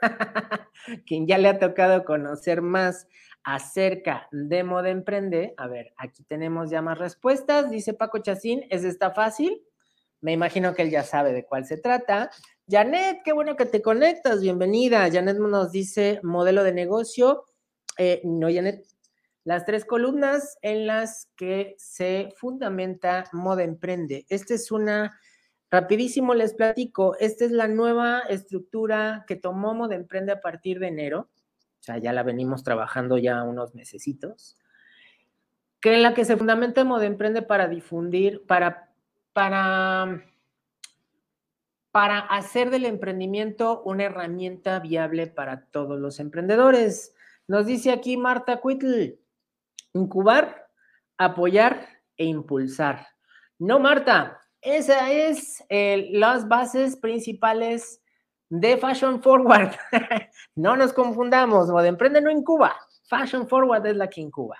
quien 1.06 1.26
ya 1.26 1.38
le 1.38 1.48
ha 1.48 1.58
tocado 1.58 2.04
conocer 2.04 2.62
más 2.62 3.06
acerca 3.44 4.28
de 4.30 4.64
Moda 4.64 4.90
Emprende. 4.90 5.54
A 5.56 5.66
ver, 5.66 5.92
aquí 5.96 6.22
tenemos 6.24 6.70
ya 6.70 6.82
más 6.82 6.98
respuestas. 6.98 7.70
Dice 7.70 7.94
Paco 7.94 8.18
Chacín, 8.18 8.64
¿es 8.70 8.84
esta 8.84 9.10
fácil? 9.10 9.62
Me 10.20 10.32
imagino 10.32 10.74
que 10.74 10.82
él 10.82 10.90
ya 10.90 11.02
sabe 11.02 11.32
de 11.32 11.44
cuál 11.44 11.64
se 11.64 11.78
trata. 11.78 12.30
Janet, 12.68 13.22
qué 13.24 13.32
bueno 13.32 13.56
que 13.56 13.66
te 13.66 13.82
conectas, 13.82 14.42
bienvenida. 14.42 15.10
Janet 15.10 15.38
nos 15.38 15.72
dice 15.72 16.20
modelo 16.22 16.62
de 16.62 16.72
negocio. 16.72 17.44
Eh, 17.96 18.20
no, 18.24 18.48
Janet, 18.52 18.86
las 19.44 19.64
tres 19.64 19.84
columnas 19.84 20.58
en 20.62 20.86
las 20.86 21.30
que 21.36 21.74
se 21.78 22.32
fundamenta 22.36 23.24
Moda 23.32 23.62
Emprende. 23.62 24.26
Esta 24.28 24.54
es 24.54 24.70
una, 24.70 25.18
rapidísimo 25.70 26.34
les 26.34 26.54
platico, 26.54 27.16
esta 27.18 27.44
es 27.44 27.50
la 27.50 27.68
nueva 27.68 28.20
estructura 28.28 29.24
que 29.26 29.36
tomó 29.36 29.74
Moda 29.74 29.94
Emprende 29.94 30.32
a 30.32 30.40
partir 30.40 30.78
de 30.78 30.88
enero 30.88 31.28
o 31.80 31.82
sea, 31.82 31.96
ya 31.96 32.12
la 32.12 32.22
venimos 32.22 32.62
trabajando 32.62 33.16
ya 33.16 33.42
unos 33.42 33.74
mesecitos, 33.74 34.58
que 35.80 35.94
en 35.94 36.02
la 36.02 36.12
que 36.12 36.26
se 36.26 36.36
fundamenta 36.36 36.84
Moda 36.84 37.06
Emprende 37.06 37.40
para 37.40 37.68
difundir, 37.68 38.44
para, 38.46 38.92
para, 39.32 40.22
para 41.90 42.18
hacer 42.18 42.68
del 42.68 42.84
emprendimiento 42.84 43.82
una 43.82 44.04
herramienta 44.04 44.78
viable 44.78 45.26
para 45.26 45.64
todos 45.70 45.98
los 45.98 46.20
emprendedores. 46.20 47.14
Nos 47.48 47.64
dice 47.64 47.92
aquí 47.92 48.18
Marta 48.18 48.60
Cuitl, 48.60 49.18
incubar, 49.92 50.68
apoyar 51.18 51.86
e 52.16 52.24
impulsar. 52.24 53.06
No, 53.58 53.78
Marta, 53.78 54.40
esas 54.60 55.02
es 55.10 55.64
las 56.12 56.48
bases 56.48 56.96
principales 56.96 58.00
de 58.50 58.76
Fashion 58.76 59.22
Forward. 59.22 59.72
no 60.56 60.76
nos 60.76 60.92
confundamos, 60.92 61.70
Moda 61.70 61.88
Emprende 61.88 62.20
no 62.20 62.30
incuba. 62.30 62.76
Fashion 63.08 63.48
Forward 63.48 63.86
es 63.86 63.96
la 63.96 64.08
que 64.08 64.20
incuba. 64.20 64.56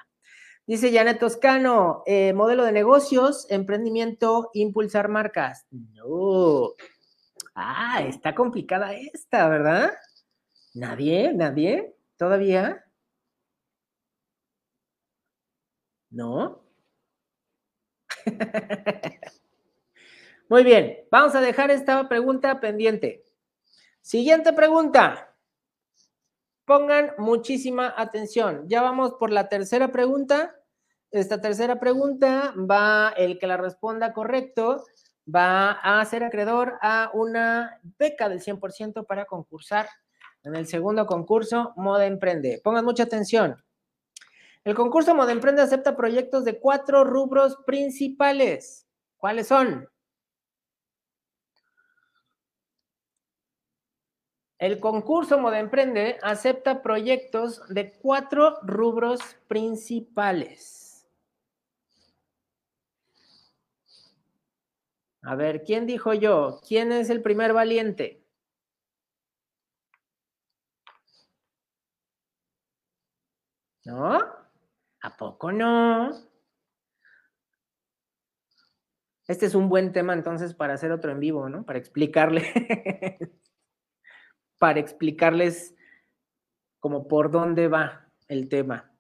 Dice 0.67 0.93
Janet 0.93 1.19
Toscano, 1.19 2.03
eh, 2.07 2.33
modelo 2.33 2.65
de 2.65 2.73
negocios, 2.73 3.47
emprendimiento, 3.51 4.51
impulsar 4.55 5.09
marcas. 5.09 5.67
No. 5.71 6.75
Ah, 7.55 8.03
está 8.07 8.35
complicada 8.35 8.95
esta, 8.95 9.49
¿verdad? 9.49 9.93
¿Nadie? 10.75 11.33
¿Nadie? 11.35 11.97
¿Todavía? 12.17 12.85
¿No? 16.11 16.63
Muy 20.49 20.65
bien, 20.65 20.99
vamos 21.11 21.35
a 21.35 21.41
dejar 21.41 21.71
esta 21.71 22.09
pregunta 22.09 22.61
pendiente. 22.61 23.25
Siguiente 24.01 24.53
pregunta. 24.53 25.37
Pongan 26.65 27.13
muchísima 27.19 27.95
atención. 27.97 28.65
Ya 28.69 28.83
vamos 28.83 29.15
por 29.15 29.31
la 29.31 29.49
tercera 29.49 29.93
pregunta. 29.93 30.57
Esta 31.11 31.41
tercera 31.41 31.79
pregunta 31.79 32.55
va, 32.57 33.13
el 33.17 33.39
que 33.39 33.47
la 33.47 33.57
responda 33.57 34.13
correcto, 34.13 34.85
va 35.33 35.73
a 35.73 36.05
ser 36.05 36.25
acreedor 36.25 36.79
a 36.81 37.11
una 37.15 37.81
beca 37.99 38.29
del 38.29 38.41
100% 38.41 39.07
para 39.07 39.27
concursar 39.27 39.89
en 40.43 40.57
el 40.57 40.67
segundo 40.67 41.07
concurso 41.07 41.73
Moda 41.77 42.07
Emprende. 42.07 42.61
Pongan 42.63 42.85
mucha 42.85 43.05
atención. 43.05 43.57
El 44.65 44.75
concurso 44.75 45.15
Moda 45.15 45.33
Emprende 45.33 45.63
acepta 45.63 45.97
proyectos 45.97 46.45
de 46.45 46.61
cuatro 46.61 47.05
rubros 47.05 47.57
principales. 47.65 48.87
¿Cuáles 49.17 49.49
son? 49.49 49.89
El 54.59 54.79
concurso 54.79 55.39
Moda 55.39 55.59
Emprende 55.59 56.19
acepta 56.23 56.83
proyectos 56.83 57.67
de 57.69 57.93
cuatro 57.93 58.59
rubros 58.63 59.21
principales. 59.49 61.09
A 65.23 65.35
ver, 65.35 65.65
¿quién 65.65 65.87
dijo 65.87 66.13
yo? 66.13 66.61
¿Quién 66.67 66.93
es 66.93 67.09
el 67.09 67.23
primer 67.23 67.55
valiente? 67.55 68.23
¿No? 73.85 74.40
¿A 75.03 75.17
poco 75.17 75.51
no? 75.53 76.11
Este 79.27 79.47
es 79.47 79.55
un 79.55 79.69
buen 79.69 79.93
tema 79.93 80.13
entonces 80.13 80.55
para 80.55 80.75
hacer 80.75 80.91
otro 80.93 81.13
en 81.13 81.21
vivo, 81.21 81.49
¿no? 81.49 81.65
Para 81.65 81.79
explicarle. 81.79 83.17
para 84.59 84.81
explicarles 84.81 85.75
como 86.81 87.09
por 87.09 87.31
dónde 87.31 87.69
va 87.69 88.09
el 88.29 88.49
tema. 88.49 88.91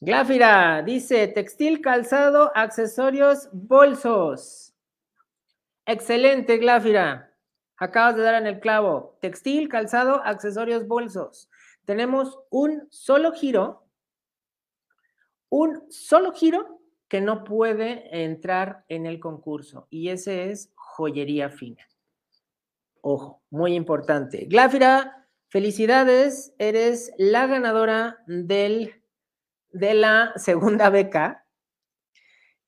Gláfira 0.00 0.82
dice 0.82 1.26
textil, 1.28 1.80
calzado, 1.80 2.52
accesorios, 2.54 3.48
bolsos. 3.52 4.74
Excelente, 5.86 6.58
Gláfira. 6.58 7.34
Acabas 7.78 8.16
de 8.16 8.22
dar 8.22 8.34
en 8.34 8.46
el 8.46 8.60
clavo. 8.60 9.16
Textil, 9.22 9.68
calzado, 9.68 10.22
accesorios, 10.24 10.86
bolsos. 10.86 11.50
Tenemos 11.86 12.38
un 12.50 12.88
solo 12.90 13.32
giro, 13.32 13.85
un 15.48 15.84
solo 15.90 16.32
giro 16.32 16.80
que 17.08 17.20
no 17.20 17.44
puede 17.44 18.24
entrar 18.24 18.84
en 18.88 19.06
el 19.06 19.20
concurso 19.20 19.86
y 19.90 20.08
ese 20.08 20.50
es 20.50 20.72
joyería 20.74 21.50
fina. 21.50 21.86
Ojo, 23.00 23.42
muy 23.50 23.74
importante. 23.74 24.46
Gláfira, 24.46 25.28
felicidades, 25.48 26.54
eres 26.58 27.12
la 27.18 27.46
ganadora 27.46 28.18
del, 28.26 29.02
de 29.70 29.94
la 29.94 30.32
segunda 30.36 30.90
beca. 30.90 31.46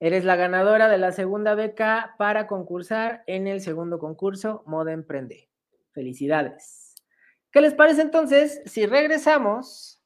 Eres 0.00 0.24
la 0.24 0.36
ganadora 0.36 0.88
de 0.88 0.98
la 0.98 1.10
segunda 1.10 1.56
beca 1.56 2.14
para 2.18 2.46
concursar 2.46 3.24
en 3.26 3.48
el 3.48 3.60
segundo 3.60 3.98
concurso 3.98 4.62
Moda 4.64 4.92
Emprende. 4.92 5.50
Felicidades. 5.90 6.94
¿Qué 7.50 7.60
les 7.60 7.74
parece 7.74 8.02
entonces 8.02 8.62
si 8.66 8.86
regresamos 8.86 9.97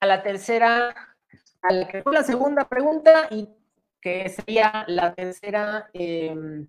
a 0.00 0.06
la 0.06 0.22
tercera, 0.22 1.16
a 1.62 1.72
la 1.72 1.86
que 1.86 2.02
fue 2.02 2.14
la 2.14 2.24
segunda 2.24 2.68
pregunta 2.68 3.28
y 3.30 3.48
que 4.00 4.28
sería 4.30 4.84
la 4.88 5.14
tercera, 5.14 5.90
em, 5.92 6.66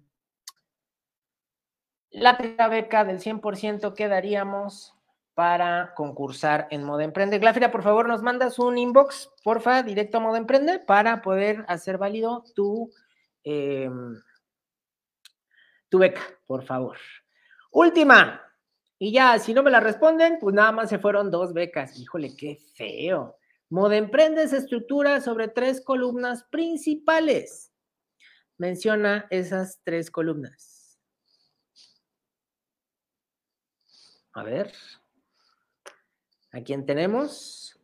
la 2.11 2.37
tercera 2.37 2.67
beca 2.67 3.05
del 3.05 3.21
100% 3.21 3.93
que 3.93 4.09
daríamos 4.09 4.93
para 5.33 5.93
concursar 5.95 6.67
en 6.71 6.83
Moda 6.83 7.05
Emprende. 7.05 7.39
Glafira, 7.39 7.71
por 7.71 7.83
favor, 7.83 8.07
nos 8.07 8.21
mandas 8.21 8.59
un 8.59 8.77
inbox, 8.77 9.31
porfa, 9.43 9.81
directo 9.81 10.17
a 10.17 10.19
Moda 10.19 10.37
Emprende 10.37 10.79
para 10.79 11.21
poder 11.21 11.63
hacer 11.69 11.97
válido 11.97 12.43
tu, 12.53 12.91
em, 13.45 14.21
tu 15.87 15.99
beca, 15.99 16.21
por 16.45 16.63
favor. 16.63 16.97
Última. 17.71 18.50
Y 19.03 19.11
ya, 19.11 19.39
si 19.39 19.51
no 19.55 19.63
me 19.63 19.71
la 19.71 19.79
responden, 19.79 20.37
pues 20.39 20.53
nada 20.53 20.71
más 20.71 20.87
se 20.87 20.99
fueron 20.99 21.31
dos 21.31 21.53
becas. 21.53 21.97
Híjole, 21.97 22.35
qué 22.35 22.59
feo. 22.75 23.35
Moda 23.67 23.97
Emprende 23.97 24.47
se 24.47 24.57
estructura 24.57 25.21
sobre 25.21 25.47
tres 25.47 25.83
columnas 25.83 26.43
principales. 26.51 27.73
Menciona 28.59 29.25
esas 29.31 29.81
tres 29.83 30.11
columnas. 30.11 30.99
A 34.33 34.43
ver. 34.43 34.71
¿A 36.51 36.61
quién 36.61 36.85
tenemos? 36.85 37.79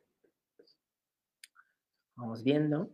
Vamos 2.14 2.44
viendo. 2.44 2.92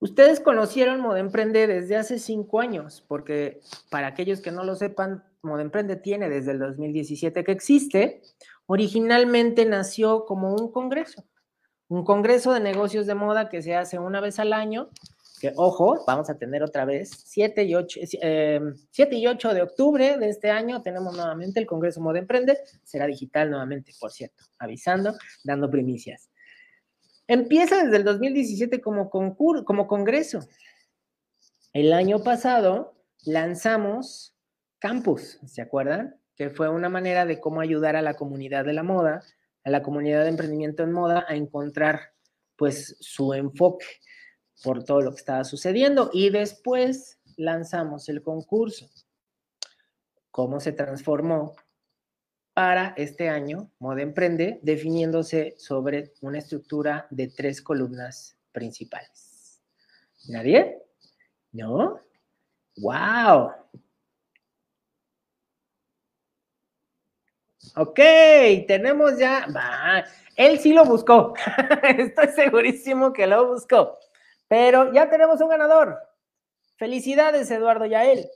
Ustedes 0.00 0.38
conocieron 0.38 1.00
Moda 1.00 1.18
Emprende 1.18 1.66
desde 1.66 1.96
hace 1.96 2.18
cinco 2.18 2.60
años, 2.60 3.04
porque 3.08 3.60
para 3.90 4.06
aquellos 4.06 4.40
que 4.40 4.52
no 4.52 4.62
lo 4.62 4.76
sepan, 4.76 5.24
Moda 5.42 5.62
Emprende 5.62 5.96
tiene 5.96 6.28
desde 6.28 6.52
el 6.52 6.60
2017 6.60 7.42
que 7.42 7.52
existe. 7.52 8.22
Originalmente 8.66 9.64
nació 9.64 10.24
como 10.24 10.54
un 10.54 10.70
congreso, 10.70 11.24
un 11.88 12.04
congreso 12.04 12.52
de 12.52 12.60
negocios 12.60 13.06
de 13.06 13.14
moda 13.14 13.48
que 13.48 13.62
se 13.62 13.74
hace 13.74 13.98
una 13.98 14.20
vez 14.20 14.38
al 14.38 14.52
año, 14.52 14.90
que 15.40 15.52
ojo, 15.56 16.04
vamos 16.06 16.28
a 16.30 16.36
tener 16.36 16.62
otra 16.62 16.84
vez 16.84 17.10
7 17.26 17.64
y 17.64 17.74
8, 17.74 18.00
eh, 18.22 18.60
y 18.96 19.26
8 19.26 19.54
de 19.54 19.62
octubre 19.62 20.18
de 20.18 20.28
este 20.28 20.50
año 20.50 20.82
tenemos 20.82 21.16
nuevamente 21.16 21.60
el 21.60 21.66
Congreso 21.66 22.00
Moda 22.00 22.18
Emprende, 22.18 22.58
será 22.82 23.06
digital 23.06 23.50
nuevamente, 23.50 23.92
por 24.00 24.10
cierto, 24.10 24.44
avisando, 24.58 25.14
dando 25.44 25.70
primicias. 25.70 26.30
Empieza 27.28 27.84
desde 27.84 27.98
el 27.98 28.04
2017 28.04 28.80
como, 28.80 29.10
concurso, 29.10 29.64
como 29.66 29.86
congreso. 29.86 30.40
El 31.74 31.92
año 31.92 32.22
pasado 32.24 32.96
lanzamos 33.24 34.34
Campus, 34.78 35.38
¿se 35.44 35.60
acuerdan? 35.60 36.18
Que 36.36 36.48
fue 36.48 36.70
una 36.70 36.88
manera 36.88 37.26
de 37.26 37.38
cómo 37.38 37.60
ayudar 37.60 37.96
a 37.96 38.02
la 38.02 38.14
comunidad 38.14 38.64
de 38.64 38.72
la 38.72 38.82
moda, 38.82 39.22
a 39.62 39.70
la 39.70 39.82
comunidad 39.82 40.22
de 40.22 40.30
emprendimiento 40.30 40.82
en 40.82 40.92
moda 40.92 41.26
a 41.28 41.34
encontrar 41.36 42.14
pues 42.56 42.96
su 43.00 43.34
enfoque 43.34 43.86
por 44.62 44.84
todo 44.84 45.02
lo 45.02 45.10
que 45.10 45.18
estaba 45.18 45.44
sucediendo. 45.44 46.08
Y 46.14 46.30
después 46.30 47.20
lanzamos 47.36 48.08
el 48.08 48.22
concurso. 48.22 48.88
¿Cómo 50.30 50.60
se 50.60 50.72
transformó 50.72 51.56
para 52.58 52.92
este 52.96 53.28
año, 53.28 53.70
Moda 53.78 54.02
Emprende, 54.02 54.58
definiéndose 54.62 55.54
sobre 55.58 56.14
una 56.22 56.38
estructura 56.38 57.06
de 57.08 57.28
tres 57.28 57.62
columnas 57.62 58.36
principales. 58.50 59.62
¿Nadie? 60.26 60.82
¿No? 61.52 62.00
¡Wow! 62.78 63.52
Ok, 67.76 68.00
tenemos 68.66 69.16
ya. 69.16 69.46
Va, 69.56 70.04
él 70.34 70.58
sí 70.58 70.72
lo 70.72 70.84
buscó. 70.84 71.34
Estoy 71.96 72.26
segurísimo 72.34 73.12
que 73.12 73.28
lo 73.28 73.52
buscó. 73.52 74.00
Pero 74.48 74.92
ya 74.92 75.08
tenemos 75.08 75.40
un 75.40 75.50
ganador. 75.50 75.96
Felicidades, 76.74 77.52
Eduardo 77.52 77.86
Yael. 77.86 78.28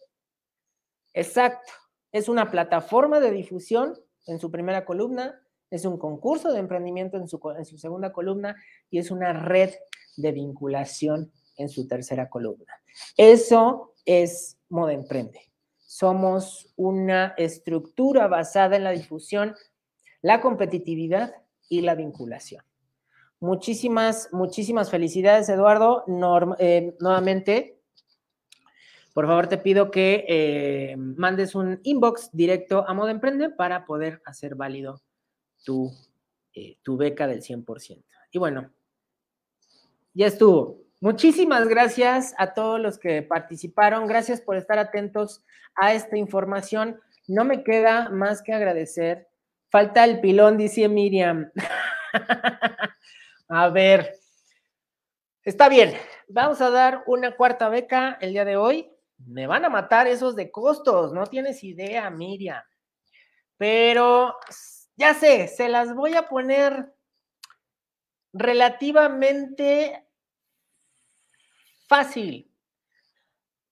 Exacto. 1.12 1.72
Es 2.12 2.28
una 2.28 2.52
plataforma 2.52 3.18
de 3.18 3.32
difusión 3.32 3.98
en 4.26 4.38
su 4.38 4.50
primera 4.50 4.84
columna, 4.84 5.40
es 5.70 5.84
un 5.84 5.98
concurso 5.98 6.52
de 6.52 6.58
emprendimiento 6.58 7.16
en 7.16 7.26
su, 7.26 7.40
en 7.56 7.64
su 7.64 7.78
segunda 7.78 8.12
columna 8.12 8.56
y 8.90 8.98
es 8.98 9.10
una 9.10 9.32
red 9.32 9.70
de 10.16 10.32
vinculación 10.32 11.32
en 11.56 11.68
su 11.68 11.86
tercera 11.88 12.28
columna. 12.28 12.74
Eso 13.16 13.94
es 14.04 14.58
Moda 14.68 14.92
Emprende. 14.92 15.40
Somos 15.78 16.72
una 16.76 17.34
estructura 17.36 18.26
basada 18.26 18.76
en 18.76 18.84
la 18.84 18.90
difusión, 18.90 19.54
la 20.20 20.40
competitividad 20.40 21.34
y 21.68 21.80
la 21.82 21.94
vinculación. 21.94 22.64
Muchísimas, 23.40 24.28
muchísimas 24.32 24.90
felicidades, 24.90 25.48
Eduardo. 25.48 26.04
Eh, 26.58 26.94
nuevamente, 27.00 27.81
por 29.12 29.26
favor 29.26 29.46
te 29.46 29.58
pido 29.58 29.90
que 29.90 30.24
eh, 30.26 30.96
mandes 30.96 31.54
un 31.54 31.80
inbox 31.82 32.30
directo 32.32 32.88
a 32.88 32.94
Moda 32.94 33.10
Emprende 33.10 33.50
para 33.50 33.84
poder 33.84 34.22
hacer 34.24 34.54
válido 34.54 35.02
tu, 35.64 35.92
eh, 36.54 36.78
tu 36.82 36.96
beca 36.96 37.26
del 37.26 37.42
100%. 37.42 38.04
Y 38.30 38.38
bueno, 38.38 38.70
ya 40.14 40.26
estuvo. 40.26 40.80
Muchísimas 41.00 41.68
gracias 41.68 42.34
a 42.38 42.54
todos 42.54 42.80
los 42.80 42.98
que 42.98 43.22
participaron. 43.22 44.06
Gracias 44.06 44.40
por 44.40 44.56
estar 44.56 44.78
atentos 44.78 45.44
a 45.74 45.92
esta 45.92 46.16
información. 46.16 46.98
No 47.28 47.44
me 47.44 47.64
queda 47.64 48.08
más 48.08 48.40
que 48.42 48.54
agradecer. 48.54 49.28
Falta 49.68 50.04
el 50.04 50.20
pilón, 50.20 50.56
dice 50.56 50.88
Miriam. 50.88 51.50
a 53.48 53.68
ver, 53.68 54.14
está 55.44 55.68
bien. 55.68 55.92
Vamos 56.28 56.62
a 56.62 56.70
dar 56.70 57.02
una 57.06 57.36
cuarta 57.36 57.68
beca 57.68 58.16
el 58.20 58.32
día 58.32 58.44
de 58.44 58.56
hoy 58.56 58.91
me 59.26 59.46
van 59.46 59.64
a 59.64 59.70
matar 59.70 60.06
esos 60.06 60.36
de 60.36 60.50
costos, 60.50 61.12
no 61.12 61.26
tienes 61.26 61.62
idea, 61.64 62.10
Miriam. 62.10 62.62
Pero 63.56 64.36
ya 64.96 65.14
sé, 65.14 65.48
se 65.48 65.68
las 65.68 65.94
voy 65.94 66.14
a 66.14 66.28
poner 66.28 66.92
relativamente 68.32 70.06
fácil. 71.88 72.50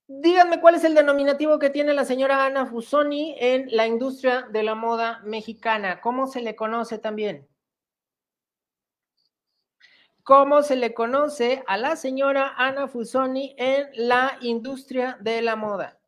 Díganme 0.07 0.61
cuál 0.61 0.75
es 0.75 0.85
el 0.85 0.95
denominativo 0.95 1.59
que 1.59 1.71
tiene 1.71 1.95
la 1.95 2.05
señora 2.05 2.45
Ana 2.45 2.67
Fusoni 2.67 3.37
en 3.39 3.69
la 3.71 3.87
industria 3.87 4.43
de 4.51 4.63
la 4.63 4.75
moda 4.75 5.21
mexicana. 5.25 6.01
¿Cómo 6.01 6.27
se 6.27 6.43
le 6.43 6.57
conoce 6.57 6.99
también? 6.99 7.50
Cómo 10.31 10.63
se 10.63 10.77
le 10.77 10.95
conoce 10.95 11.65
a 11.67 11.77
la 11.77 11.97
señora 11.97 12.55
Ana 12.57 12.87
Fusoni 12.87 13.53
en 13.59 13.89
la 13.95 14.39
industria 14.43 15.19
de 15.19 15.43
la 15.43 15.57
moda. 15.57 15.99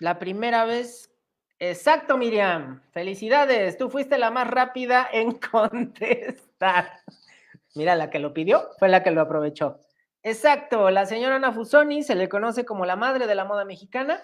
La 0.00 0.18
primera 0.18 0.64
vez. 0.64 1.14
Exacto, 1.60 2.18
Miriam. 2.18 2.82
Felicidades. 2.90 3.78
Tú 3.78 3.88
fuiste 3.88 4.18
la 4.18 4.32
más 4.32 4.50
rápida 4.50 5.08
en 5.12 5.38
contestar. 5.52 6.90
Mira, 7.76 7.94
la 7.94 8.10
que 8.10 8.18
lo 8.18 8.34
pidió 8.34 8.70
fue 8.80 8.88
la 8.88 9.04
que 9.04 9.12
lo 9.12 9.20
aprovechó. 9.20 9.78
Exacto. 10.24 10.90
La 10.90 11.06
señora 11.06 11.36
Ana 11.36 11.52
Fusoni 11.52 12.02
se 12.02 12.16
le 12.16 12.28
conoce 12.28 12.64
como 12.64 12.84
la 12.86 12.96
madre 12.96 13.28
de 13.28 13.36
la 13.36 13.44
moda 13.44 13.64
mexicana. 13.64 14.20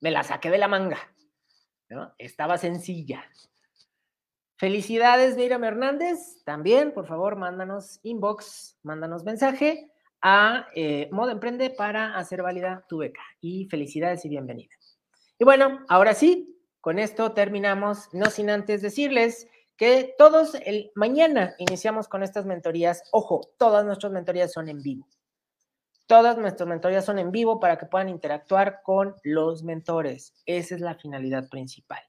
Me 0.00 0.10
la 0.10 0.22
saqué 0.22 0.48
de 0.48 0.56
la 0.56 0.68
manga. 0.68 1.12
Estaba 2.18 2.58
sencilla. 2.58 3.24
Felicidades, 4.56 5.36
Miriam 5.36 5.64
Hernández. 5.64 6.42
También, 6.44 6.92
por 6.92 7.06
favor, 7.06 7.36
mándanos 7.36 7.98
inbox, 8.02 8.78
mándanos 8.82 9.24
mensaje 9.24 9.90
a 10.20 10.68
eh, 10.74 11.08
Modo 11.10 11.32
Emprende 11.32 11.70
para 11.70 12.16
hacer 12.16 12.42
válida 12.42 12.84
tu 12.88 12.98
beca. 12.98 13.22
Y 13.40 13.66
felicidades 13.66 14.24
y 14.24 14.28
bienvenida. 14.28 14.74
Y 15.38 15.44
bueno, 15.44 15.80
ahora 15.88 16.14
sí, 16.14 16.56
con 16.80 16.98
esto 16.98 17.32
terminamos, 17.32 18.08
no 18.12 18.26
sin 18.26 18.50
antes 18.50 18.82
decirles 18.82 19.48
que 19.76 20.14
todos 20.16 20.54
el 20.64 20.92
mañana 20.94 21.54
iniciamos 21.58 22.06
con 22.06 22.22
estas 22.22 22.46
mentorías. 22.46 23.02
Ojo, 23.10 23.40
todas 23.58 23.84
nuestras 23.84 24.12
mentorías 24.12 24.52
son 24.52 24.68
en 24.68 24.80
vivo. 24.80 25.08
Todas 26.12 26.36
nuestras 26.36 26.68
mentorías 26.68 27.06
son 27.06 27.18
en 27.18 27.32
vivo 27.32 27.58
para 27.58 27.78
que 27.78 27.86
puedan 27.86 28.10
interactuar 28.10 28.82
con 28.82 29.14
los 29.22 29.62
mentores. 29.62 30.34
Esa 30.44 30.74
es 30.74 30.82
la 30.82 30.94
finalidad 30.94 31.48
principal. 31.48 32.02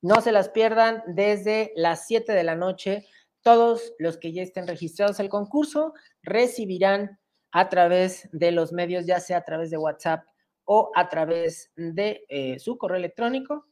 No 0.00 0.20
se 0.20 0.30
las 0.30 0.48
pierdan 0.48 1.02
desde 1.08 1.72
las 1.74 2.06
7 2.06 2.34
de 2.34 2.44
la 2.44 2.54
noche. 2.54 3.04
Todos 3.42 3.94
los 3.98 4.16
que 4.16 4.32
ya 4.32 4.44
estén 4.44 4.68
registrados 4.68 5.18
al 5.18 5.28
concurso 5.28 5.92
recibirán 6.22 7.18
a 7.50 7.68
través 7.68 8.28
de 8.30 8.52
los 8.52 8.72
medios, 8.72 9.06
ya 9.06 9.18
sea 9.18 9.38
a 9.38 9.44
través 9.44 9.70
de 9.72 9.76
WhatsApp 9.76 10.24
o 10.62 10.92
a 10.94 11.08
través 11.08 11.72
de 11.74 12.24
eh, 12.28 12.60
su 12.60 12.78
correo 12.78 12.98
electrónico, 12.98 13.66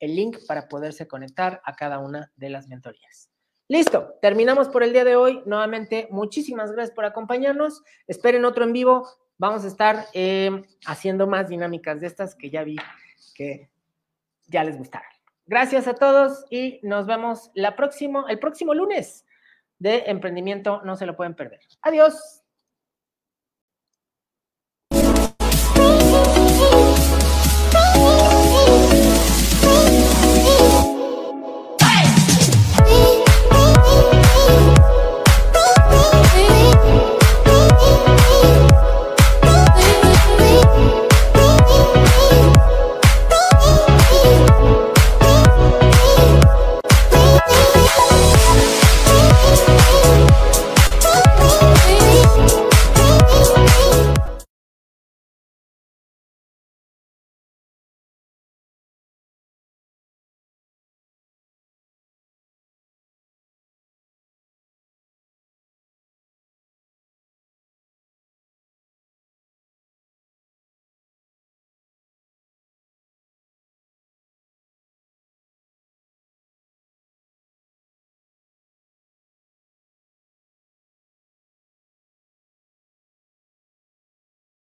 el 0.00 0.16
link 0.16 0.38
para 0.48 0.66
poderse 0.66 1.06
conectar 1.06 1.62
a 1.64 1.76
cada 1.76 2.00
una 2.00 2.32
de 2.34 2.50
las 2.50 2.66
mentorías. 2.66 3.30
Listo, 3.68 4.14
terminamos 4.20 4.68
por 4.68 4.82
el 4.82 4.92
día 4.92 5.04
de 5.04 5.14
hoy. 5.14 5.42
Nuevamente, 5.46 6.08
muchísimas 6.10 6.72
gracias 6.72 6.92
por 6.92 7.04
acompañarnos. 7.04 7.84
Esperen 8.08 8.44
otro 8.44 8.64
en 8.64 8.72
vivo. 8.72 9.06
Vamos 9.38 9.64
a 9.64 9.68
estar 9.68 10.06
eh, 10.14 10.62
haciendo 10.84 11.26
más 11.26 11.48
dinámicas 11.48 12.00
de 12.00 12.08
estas 12.08 12.34
que 12.34 12.50
ya 12.50 12.64
vi 12.64 12.76
que 13.34 13.70
ya 14.48 14.64
les 14.64 14.76
gustaron. 14.76 15.08
Gracias 15.46 15.86
a 15.86 15.94
todos 15.94 16.44
y 16.50 16.80
nos 16.82 17.06
vemos 17.06 17.50
la 17.54 17.76
próximo, 17.76 18.26
el 18.28 18.38
próximo 18.38 18.74
lunes 18.74 19.24
de 19.78 20.04
emprendimiento. 20.06 20.82
No 20.84 20.96
se 20.96 21.06
lo 21.06 21.16
pueden 21.16 21.34
perder. 21.34 21.60
Adiós. 21.82 22.42